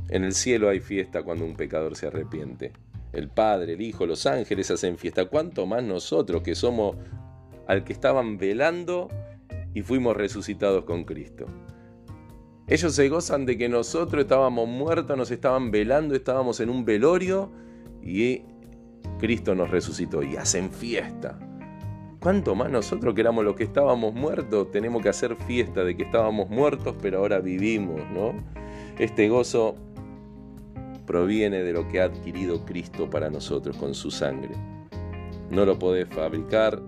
En 0.08 0.24
el 0.24 0.34
cielo 0.34 0.70
hay 0.70 0.80
fiesta 0.80 1.22
cuando 1.24 1.46
un 1.46 1.56
pecador 1.56 1.96
se 1.96 2.08
arrepiente. 2.08 2.72
El 3.12 3.30
Padre, 3.30 3.74
el 3.74 3.82
Hijo, 3.82 4.06
los 4.06 4.26
ángeles 4.26 4.72
hacen 4.72 4.98
fiesta. 4.98 5.26
¿Cuánto 5.26 5.66
más 5.66 5.84
nosotros 5.84 6.42
que 6.42 6.56
somos 6.56 6.96
al 7.68 7.84
que 7.84 7.94
estaban 7.94 8.38
velando 8.38 9.10
y 9.74 9.82
fuimos 9.82 10.16
resucitados 10.16 10.86
con 10.86 11.04
Cristo? 11.04 11.46
Ellos 12.70 12.94
se 12.94 13.10
gozan 13.10 13.48
de 13.48 13.58
que 13.58 13.68
nosotros 13.68 14.22
estábamos 14.22 14.68
muertos, 14.68 15.18
nos 15.18 15.32
estaban 15.32 15.72
velando, 15.72 16.14
estábamos 16.14 16.60
en 16.60 16.70
un 16.70 16.86
velorio 16.86 17.50
y 18.04 18.44
Cristo 19.18 19.56
nos 19.56 19.72
resucitó 19.72 20.22
y 20.22 20.38
hacen 20.38 20.72
fiesta. 20.72 21.40
¿Cuánto 22.20 22.54
más 22.54 22.70
nosotros 22.70 23.16
que 23.16 23.22
éramos 23.22 23.44
los 23.44 23.56
que 23.56 23.64
estábamos 23.64 24.14
muertos 24.14 24.70
tenemos 24.70 25.02
que 25.02 25.10
hacer 25.10 25.36
fiesta 25.36 25.84
de 25.84 25.98
que 25.98 26.04
estábamos 26.04 26.52
muertos 26.52 26.96
pero 27.02 27.20
ahora 27.20 27.40
vivimos, 27.40 28.02
¿no? 28.14 28.34
Este 29.00 29.28
gozo 29.30 29.76
proviene 31.08 31.64
de 31.64 31.74
lo 31.74 31.88
que 31.88 32.02
ha 32.02 32.04
adquirido 32.04 32.66
Cristo 32.66 33.10
para 33.10 33.32
nosotros 33.32 33.78
con 33.78 33.96
su 33.96 34.12
sangre. 34.12 34.52
No 35.50 35.66
lo 35.66 35.80
podés 35.80 36.08
fabricar, 36.08 36.80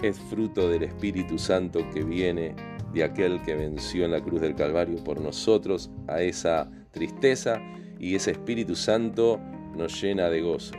es 0.00 0.16
fruto 0.30 0.68
del 0.68 0.84
Espíritu 0.84 1.40
Santo 1.40 1.80
que 1.92 2.04
viene 2.04 2.54
de 2.98 3.04
aquel 3.04 3.40
que 3.42 3.54
venció 3.54 4.04
en 4.04 4.10
la 4.10 4.20
cruz 4.20 4.40
del 4.40 4.56
Calvario 4.56 4.96
por 5.04 5.20
nosotros 5.20 5.88
a 6.08 6.20
esa 6.20 6.68
tristeza 6.90 7.62
y 8.00 8.16
ese 8.16 8.32
Espíritu 8.32 8.74
Santo 8.74 9.38
nos 9.76 10.02
llena 10.02 10.28
de 10.28 10.40
gozo. 10.40 10.74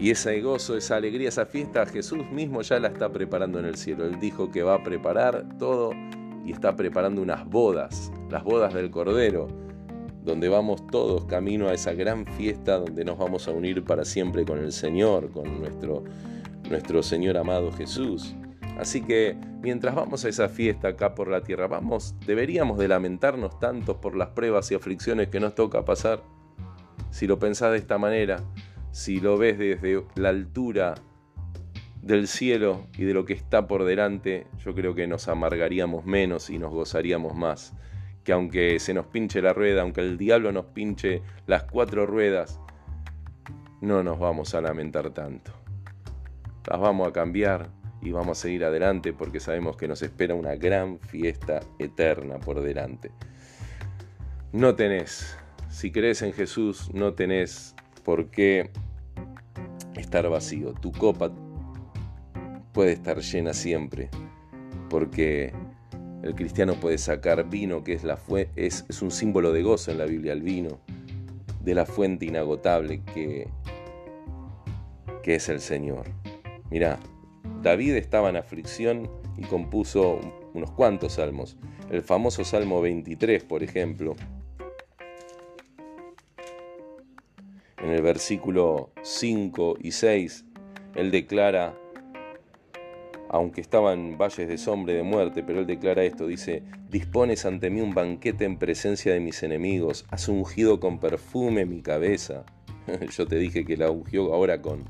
Y 0.00 0.10
ese 0.10 0.40
gozo, 0.40 0.76
esa 0.76 0.96
alegría, 0.96 1.28
esa 1.28 1.46
fiesta, 1.46 1.86
Jesús 1.86 2.28
mismo 2.32 2.62
ya 2.62 2.80
la 2.80 2.88
está 2.88 3.12
preparando 3.12 3.60
en 3.60 3.66
el 3.66 3.76
cielo. 3.76 4.04
Él 4.04 4.18
dijo 4.18 4.50
que 4.50 4.64
va 4.64 4.74
a 4.74 4.82
preparar 4.82 5.46
todo 5.60 5.92
y 6.44 6.50
está 6.50 6.74
preparando 6.74 7.22
unas 7.22 7.48
bodas, 7.48 8.10
las 8.28 8.42
bodas 8.42 8.74
del 8.74 8.90
Cordero, 8.90 9.46
donde 10.24 10.48
vamos 10.48 10.84
todos 10.88 11.26
camino 11.26 11.68
a 11.68 11.74
esa 11.74 11.92
gran 11.92 12.26
fiesta 12.26 12.78
donde 12.78 13.04
nos 13.04 13.16
vamos 13.16 13.46
a 13.46 13.52
unir 13.52 13.84
para 13.84 14.04
siempre 14.04 14.44
con 14.44 14.58
el 14.58 14.72
Señor, 14.72 15.30
con 15.30 15.60
nuestro, 15.60 16.02
nuestro 16.68 17.00
Señor 17.00 17.36
amado 17.36 17.70
Jesús. 17.70 18.34
Así 18.78 19.02
que 19.02 19.36
mientras 19.60 19.94
vamos 19.94 20.24
a 20.24 20.28
esa 20.28 20.48
fiesta 20.48 20.88
acá 20.88 21.14
por 21.14 21.28
la 21.28 21.42
tierra, 21.42 21.66
vamos, 21.66 22.14
deberíamos 22.26 22.78
de 22.78 22.88
lamentarnos 22.88 23.58
tanto 23.58 24.00
por 24.00 24.16
las 24.16 24.30
pruebas 24.30 24.70
y 24.72 24.74
aflicciones 24.74 25.28
que 25.28 25.40
nos 25.40 25.54
toca 25.54 25.84
pasar. 25.84 26.22
Si 27.10 27.26
lo 27.26 27.38
pensás 27.38 27.72
de 27.72 27.78
esta 27.78 27.98
manera, 27.98 28.42
si 28.90 29.20
lo 29.20 29.36
ves 29.36 29.58
desde 29.58 30.04
la 30.16 30.30
altura 30.30 30.94
del 32.00 32.26
cielo 32.26 32.86
y 32.98 33.04
de 33.04 33.14
lo 33.14 33.24
que 33.24 33.34
está 33.34 33.68
por 33.68 33.84
delante, 33.84 34.46
yo 34.64 34.74
creo 34.74 34.94
que 34.94 35.06
nos 35.06 35.28
amargaríamos 35.28 36.04
menos 36.04 36.50
y 36.50 36.58
nos 36.58 36.72
gozaríamos 36.72 37.34
más. 37.34 37.74
Que 38.24 38.32
aunque 38.32 38.78
se 38.80 38.94
nos 38.94 39.06
pinche 39.06 39.42
la 39.42 39.52
rueda, 39.52 39.82
aunque 39.82 40.00
el 40.00 40.16
diablo 40.16 40.50
nos 40.50 40.66
pinche 40.66 41.22
las 41.46 41.64
cuatro 41.64 42.06
ruedas, 42.06 42.58
no 43.80 44.02
nos 44.02 44.18
vamos 44.18 44.54
a 44.54 44.60
lamentar 44.60 45.10
tanto. 45.10 45.52
Las 46.68 46.80
vamos 46.80 47.08
a 47.08 47.12
cambiar 47.12 47.81
y 48.02 48.10
vamos 48.10 48.38
a 48.38 48.42
seguir 48.42 48.64
adelante 48.64 49.12
porque 49.12 49.38
sabemos 49.38 49.76
que 49.76 49.86
nos 49.86 50.02
espera 50.02 50.34
una 50.34 50.56
gran 50.56 50.98
fiesta 50.98 51.60
eterna 51.78 52.38
por 52.38 52.60
delante. 52.60 53.12
No 54.52 54.74
tenés, 54.74 55.38
si 55.70 55.92
crees 55.92 56.20
en 56.22 56.32
Jesús, 56.32 56.90
no 56.92 57.14
tenés 57.14 57.74
por 58.04 58.28
qué 58.28 58.70
estar 59.94 60.28
vacío. 60.28 60.74
Tu 60.74 60.90
copa 60.90 61.30
puede 62.72 62.92
estar 62.92 63.18
llena 63.20 63.54
siempre, 63.54 64.10
porque 64.90 65.52
el 66.22 66.34
cristiano 66.34 66.74
puede 66.74 66.98
sacar 66.98 67.48
vino, 67.48 67.84
que 67.84 67.92
es, 67.92 68.02
la 68.02 68.18
es, 68.56 68.84
es 68.88 69.00
un 69.00 69.12
símbolo 69.12 69.52
de 69.52 69.62
gozo 69.62 69.92
en 69.92 69.98
la 69.98 70.06
Biblia, 70.06 70.32
el 70.32 70.42
vino, 70.42 70.80
de 71.60 71.74
la 71.74 71.86
fuente 71.86 72.26
inagotable 72.26 73.02
que, 73.14 73.48
que 75.22 75.36
es 75.36 75.48
el 75.48 75.60
Señor. 75.60 76.06
Mirá, 76.70 76.98
David 77.62 77.94
estaba 77.94 78.28
en 78.28 78.36
aflicción 78.36 79.10
y 79.36 79.42
compuso 79.42 80.18
unos 80.54 80.70
cuantos 80.72 81.14
salmos. 81.14 81.56
El 81.90 82.02
famoso 82.02 82.44
Salmo 82.44 82.80
23, 82.80 83.44
por 83.44 83.62
ejemplo. 83.62 84.14
En 87.78 87.90
el 87.90 88.02
versículo 88.02 88.90
5 89.02 89.78
y 89.80 89.92
6, 89.92 90.44
él 90.94 91.10
declara, 91.10 91.76
aunque 93.28 93.60
estaban 93.60 94.18
valles 94.18 94.48
de 94.48 94.58
sombra 94.58 94.94
y 94.94 94.96
de 94.96 95.02
muerte, 95.02 95.42
pero 95.42 95.60
él 95.60 95.66
declara 95.66 96.04
esto, 96.04 96.26
dice, 96.26 96.62
dispones 96.90 97.44
ante 97.44 97.70
mí 97.70 97.80
un 97.80 97.94
banquete 97.94 98.44
en 98.44 98.58
presencia 98.58 99.12
de 99.12 99.20
mis 99.20 99.42
enemigos, 99.42 100.06
has 100.10 100.28
ungido 100.28 100.78
con 100.78 101.00
perfume 101.00 101.66
mi 101.66 101.82
cabeza. 101.82 102.44
Yo 103.16 103.26
te 103.26 103.36
dije 103.36 103.64
que 103.64 103.76
la 103.76 103.90
ungió 103.90 104.32
ahora 104.32 104.62
con, 104.62 104.84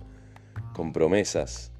con 0.75 0.93
promesas 0.93 1.72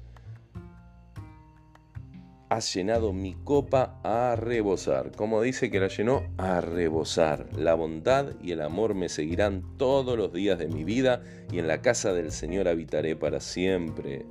has 2.53 2.71
llenado 2.75 3.13
mi 3.13 3.33
copa 3.33 3.99
a 4.03 4.35
rebosar. 4.35 5.11
Como 5.11 5.41
dice 5.41 5.71
que 5.71 5.79
la 5.79 5.87
llenó 5.87 6.23
a 6.37 6.61
rebosar. 6.61 7.47
La 7.57 7.73
bondad 7.73 8.27
y 8.43 8.51
el 8.51 8.61
amor 8.61 8.93
me 8.93 9.09
seguirán 9.09 9.63
todos 9.77 10.15
los 10.15 10.31
días 10.31 10.59
de 10.59 10.67
mi 10.67 10.83
vida 10.83 11.23
y 11.51 11.57
en 11.57 11.67
la 11.67 11.81
casa 11.81 12.13
del 12.13 12.31
Señor 12.31 12.67
habitaré 12.67 13.15
para 13.15 13.39
siempre. 13.39 14.27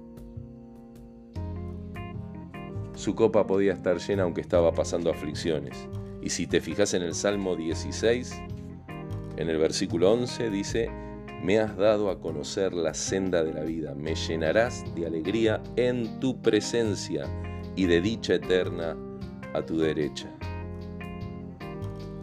Su 2.94 3.16
copa 3.16 3.44
podía 3.44 3.72
estar 3.72 3.98
llena 3.98 4.22
aunque 4.22 4.40
estaba 4.40 4.72
pasando 4.72 5.10
aflicciones. 5.10 5.88
Y 6.22 6.30
si 6.30 6.46
te 6.46 6.60
fijas 6.60 6.94
en 6.94 7.02
el 7.02 7.14
Salmo 7.14 7.56
16, 7.56 8.40
en 9.36 9.48
el 9.48 9.58
versículo 9.58 10.12
11 10.12 10.48
dice, 10.50 10.90
me 11.42 11.58
has 11.58 11.76
dado 11.76 12.08
a 12.08 12.20
conocer 12.20 12.72
la 12.72 12.94
senda 12.94 13.42
de 13.42 13.52
la 13.52 13.64
vida, 13.64 13.96
me 13.96 14.14
llenarás 14.14 14.84
de 14.94 15.06
alegría 15.06 15.60
en 15.74 16.20
tu 16.20 16.40
presencia 16.40 17.26
y 17.76 17.86
de 17.86 18.00
dicha 18.00 18.34
eterna 18.34 18.96
a 19.54 19.62
tu 19.62 19.78
derecha. 19.78 20.28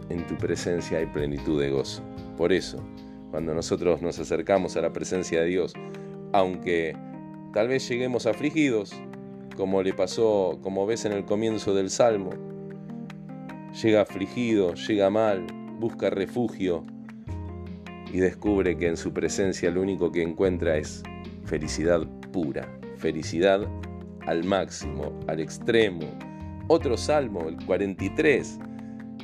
En 0.08 0.26
tu 0.26 0.36
presencia 0.36 0.98
hay 0.98 1.06
plenitud 1.06 1.60
de 1.60 1.70
gozo. 1.70 2.02
Por 2.36 2.52
eso, 2.52 2.82
cuando 3.30 3.54
nosotros 3.54 4.02
nos 4.02 4.18
acercamos 4.18 4.76
a 4.76 4.80
la 4.80 4.92
presencia 4.92 5.40
de 5.40 5.46
Dios, 5.46 5.72
aunque 6.32 6.96
tal 7.52 7.68
vez 7.68 7.88
lleguemos 7.88 8.26
afligidos, 8.26 8.92
como 9.56 9.82
le 9.82 9.92
pasó, 9.92 10.58
como 10.62 10.86
ves 10.86 11.04
en 11.04 11.12
el 11.12 11.24
comienzo 11.24 11.74
del 11.74 11.90
Salmo, 11.90 12.30
llega 13.82 14.02
afligido, 14.02 14.74
llega 14.74 15.10
mal, 15.10 15.46
busca 15.78 16.10
refugio 16.10 16.84
y 18.12 18.18
descubre 18.18 18.76
que 18.76 18.88
en 18.88 18.96
su 18.96 19.12
presencia 19.12 19.70
lo 19.70 19.82
único 19.82 20.10
que 20.10 20.22
encuentra 20.22 20.76
es 20.76 21.02
felicidad 21.44 22.06
pura, 22.32 22.68
felicidad 22.96 23.66
al 24.26 24.44
máximo, 24.44 25.18
al 25.26 25.40
extremo. 25.40 26.06
Otro 26.68 26.96
salmo, 26.96 27.48
el 27.48 27.56
43, 27.64 28.58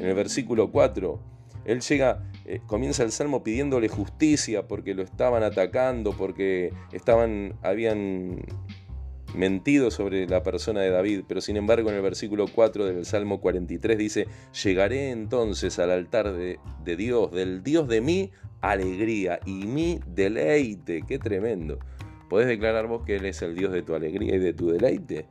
en 0.01 0.07
el 0.07 0.15
versículo 0.15 0.71
4, 0.71 1.21
él 1.65 1.81
llega, 1.81 2.23
eh, 2.45 2.61
comienza 2.67 3.03
el 3.03 3.13
salmo 3.13 3.43
pidiéndole 3.43 3.89
justicia 3.89 4.69
porque 4.69 4.95
lo 4.95 5.03
estaban 5.03 5.43
atacando, 5.43 6.13
porque 6.13 6.73
estaban, 6.93 7.55
habían 7.63 8.43
mentido 9.35 9.91
sobre 9.91 10.27
la 10.27 10.43
persona 10.43 10.81
de 10.81 10.91
David, 10.91 11.25
pero 11.29 11.41
sin 11.41 11.57
embargo 11.57 11.91
en 11.91 11.97
el 11.97 12.03
versículo 12.03 12.47
4 12.47 12.87
del 12.87 13.05
Salmo 13.05 13.41
43 13.41 13.99
dice, 13.99 14.29
llegaré 14.65 15.11
entonces 15.11 15.79
al 15.79 15.91
altar 15.91 16.33
de, 16.33 16.59
de 16.85 16.97
Dios, 16.97 17.33
del 17.33 17.63
Dios 17.63 17.89
de 17.89 18.01
mi 18.01 18.31
alegría 18.61 19.41
y 19.45 19.67
mi 19.67 20.01
deleite, 20.07 21.03
qué 21.07 21.19
tremendo. 21.19 21.79
Podés 22.29 22.49
declarar 22.49 22.87
vos 22.87 23.03
que 23.05 23.17
Él 23.17 23.27
es 23.27 23.41
el 23.43 23.55
Dios 23.55 23.73
de 23.73 23.83
tu 23.83 23.95
alegría 23.95 24.35
y 24.35 24.39
de 24.39 24.53
tu 24.53 24.71
deleite. 24.71 25.27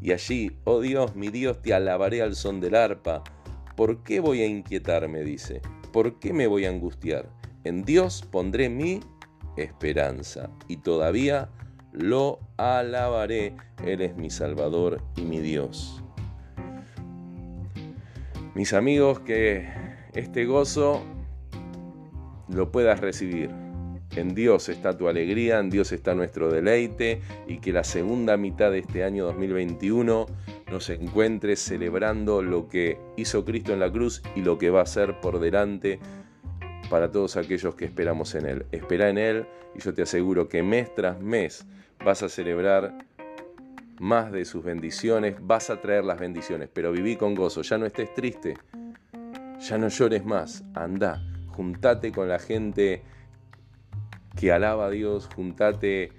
Y 0.00 0.12
allí, 0.12 0.56
oh 0.64 0.80
Dios, 0.80 1.16
mi 1.16 1.28
Dios, 1.28 1.62
te 1.62 1.72
alabaré 1.72 2.22
al 2.22 2.34
son 2.34 2.60
del 2.60 2.74
arpa. 2.74 3.24
¿Por 3.76 4.02
qué 4.02 4.20
voy 4.20 4.42
a 4.42 4.46
inquietarme? 4.46 5.22
dice. 5.22 5.62
¿Por 5.92 6.18
qué 6.18 6.32
me 6.32 6.46
voy 6.46 6.66
a 6.66 6.70
angustiar? 6.70 7.28
En 7.64 7.84
Dios 7.84 8.22
pondré 8.30 8.68
mi 8.68 9.00
esperanza 9.56 10.50
y 10.68 10.76
todavía 10.76 11.48
lo 11.92 12.38
alabaré. 12.58 13.56
Él 13.84 14.02
es 14.02 14.16
mi 14.16 14.30
Salvador 14.30 15.02
y 15.16 15.22
mi 15.22 15.40
Dios. 15.40 16.02
Mis 18.54 18.72
amigos, 18.72 19.20
que 19.20 19.68
este 20.14 20.44
gozo 20.44 21.02
lo 22.48 22.70
puedas 22.70 23.00
recibir 23.00 23.65
en 24.16 24.34
Dios 24.34 24.68
está 24.68 24.96
tu 24.96 25.08
alegría, 25.08 25.58
en 25.58 25.70
Dios 25.70 25.92
está 25.92 26.14
nuestro 26.14 26.50
deleite 26.50 27.20
y 27.46 27.58
que 27.58 27.72
la 27.72 27.84
segunda 27.84 28.36
mitad 28.36 28.70
de 28.70 28.78
este 28.80 29.04
año 29.04 29.24
2021 29.26 30.26
nos 30.70 30.90
encuentre 30.90 31.56
celebrando 31.56 32.42
lo 32.42 32.68
que 32.68 32.98
hizo 33.16 33.44
Cristo 33.44 33.72
en 33.72 33.80
la 33.80 33.92
cruz 33.92 34.22
y 34.34 34.42
lo 34.42 34.58
que 34.58 34.70
va 34.70 34.80
a 34.80 34.84
hacer 34.84 35.20
por 35.20 35.38
delante 35.38 36.00
para 36.90 37.10
todos 37.10 37.36
aquellos 37.36 37.74
que 37.74 37.84
esperamos 37.84 38.34
en 38.34 38.46
Él. 38.46 38.66
Espera 38.72 39.08
en 39.08 39.18
Él 39.18 39.46
y 39.74 39.80
yo 39.80 39.94
te 39.94 40.02
aseguro 40.02 40.48
que 40.48 40.62
mes 40.62 40.94
tras 40.94 41.20
mes 41.20 41.66
vas 42.04 42.22
a 42.22 42.28
celebrar 42.28 43.06
más 43.98 44.30
de 44.32 44.44
sus 44.44 44.62
bendiciones, 44.64 45.36
vas 45.40 45.70
a 45.70 45.80
traer 45.80 46.04
las 46.04 46.18
bendiciones, 46.18 46.68
pero 46.72 46.92
viví 46.92 47.16
con 47.16 47.34
gozo, 47.34 47.62
ya 47.62 47.78
no 47.78 47.86
estés 47.86 48.12
triste, 48.14 48.54
ya 49.58 49.78
no 49.78 49.88
llores 49.88 50.24
más, 50.24 50.64
anda, 50.74 51.22
juntate 51.48 52.12
con 52.12 52.28
la 52.28 52.38
gente 52.38 53.02
que 54.36 54.52
alaba 54.52 54.86
a 54.86 54.90
Dios, 54.90 55.28
juntate 55.34 56.12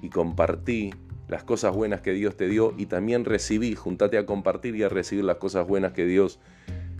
y 0.00 0.08
compartí 0.08 0.94
las 1.26 1.44
cosas 1.44 1.74
buenas 1.74 2.00
que 2.00 2.12
Dios 2.12 2.36
te 2.36 2.48
dio 2.48 2.72
y 2.76 2.86
también 2.86 3.24
recibí, 3.24 3.74
juntate 3.74 4.16
a 4.16 4.24
compartir 4.24 4.74
y 4.76 4.84
a 4.84 4.88
recibir 4.88 5.24
las 5.24 5.36
cosas 5.36 5.66
buenas 5.66 5.92
que 5.92 6.06
Dios 6.06 6.40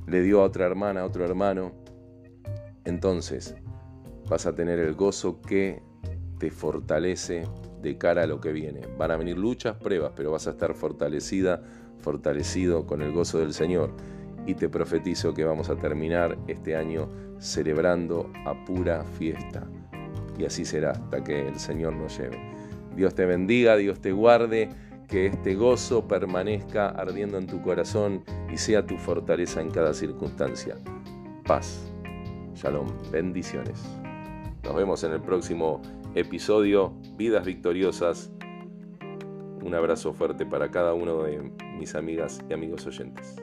le 0.07 0.23
dio 0.23 0.43
a 0.43 0.45
otra 0.45 0.67
hermana, 0.67 1.01
a 1.01 1.05
otro 1.07 1.25
hermano. 1.25 1.73
Entonces 2.85 3.55
vas 4.29 4.47
a 4.47 4.55
tener 4.55 4.79
el 4.79 4.95
gozo 4.95 5.41
que 5.41 5.83
te 6.39 6.51
fortalece 6.51 7.45
de 7.81 7.97
cara 7.97 8.25
a 8.25 8.27
lo 8.27 8.41
que 8.41 8.53
viene. 8.53 8.83
Van 8.99 9.11
a 9.11 9.17
venir 9.17 9.39
luchas, 9.39 9.77
pruebas, 9.77 10.13
pero 10.15 10.33
vas 10.33 10.47
a 10.47 10.51
estar 10.51 10.75
fortalecida, 10.75 11.63
fortalecido 11.99 12.87
con 12.87 13.03
el 13.03 13.13
gozo 13.13 13.39
del 13.39 13.55
Señor. 13.55 13.93
Y 14.47 14.55
te 14.55 14.69
profetizo 14.69 15.35
que 15.35 15.45
vamos 15.45 15.69
a 15.71 15.77
terminar 15.77 16.39
este 16.49 16.77
año 16.77 17.09
celebrando 17.39 18.31
a 18.47 18.65
pura 18.65 19.05
fiesta 19.05 19.67
y 20.39 20.45
así 20.45 20.65
será 20.65 20.93
hasta 20.93 21.23
que 21.23 21.49
el 21.49 21.59
Señor 21.59 21.95
nos 21.95 22.17
lleve. 22.19 22.39
Dios 22.97 23.15
te 23.15 23.27
bendiga, 23.27 23.77
Dios 23.77 24.01
te 24.01 24.13
guarde, 24.13 24.71
que 25.09 25.27
este 25.27 25.55
gozo 25.55 26.07
permanezca 26.07 26.89
ardiendo 26.89 27.39
en 27.39 27.47
tu 27.47 27.63
corazón 27.63 28.25
y 28.53 28.59
sea 28.59 28.87
tu 28.87 28.97
fortaleza 28.97 29.61
en 29.61 29.71
cada 29.71 29.95
circunstancia. 29.95 30.77
Paz. 31.45 31.91
Shalom. 32.55 32.89
Bendiciones. 33.11 33.83
Nos 34.65 34.75
vemos 34.75 35.03
en 35.05 35.13
el 35.13 35.21
próximo 35.21 35.81
episodio. 36.15 36.93
Vidas 37.17 37.47
victoriosas. 37.47 38.31
Un 39.63 39.75
abrazo 39.75 40.13
fuerte 40.13 40.45
para 40.45 40.71
cada 40.71 40.93
uno 40.93 41.23
de 41.23 41.51
mis 41.79 41.95
amigas 41.95 42.41
y 42.49 42.53
amigos 42.53 42.87
oyentes. 42.87 43.37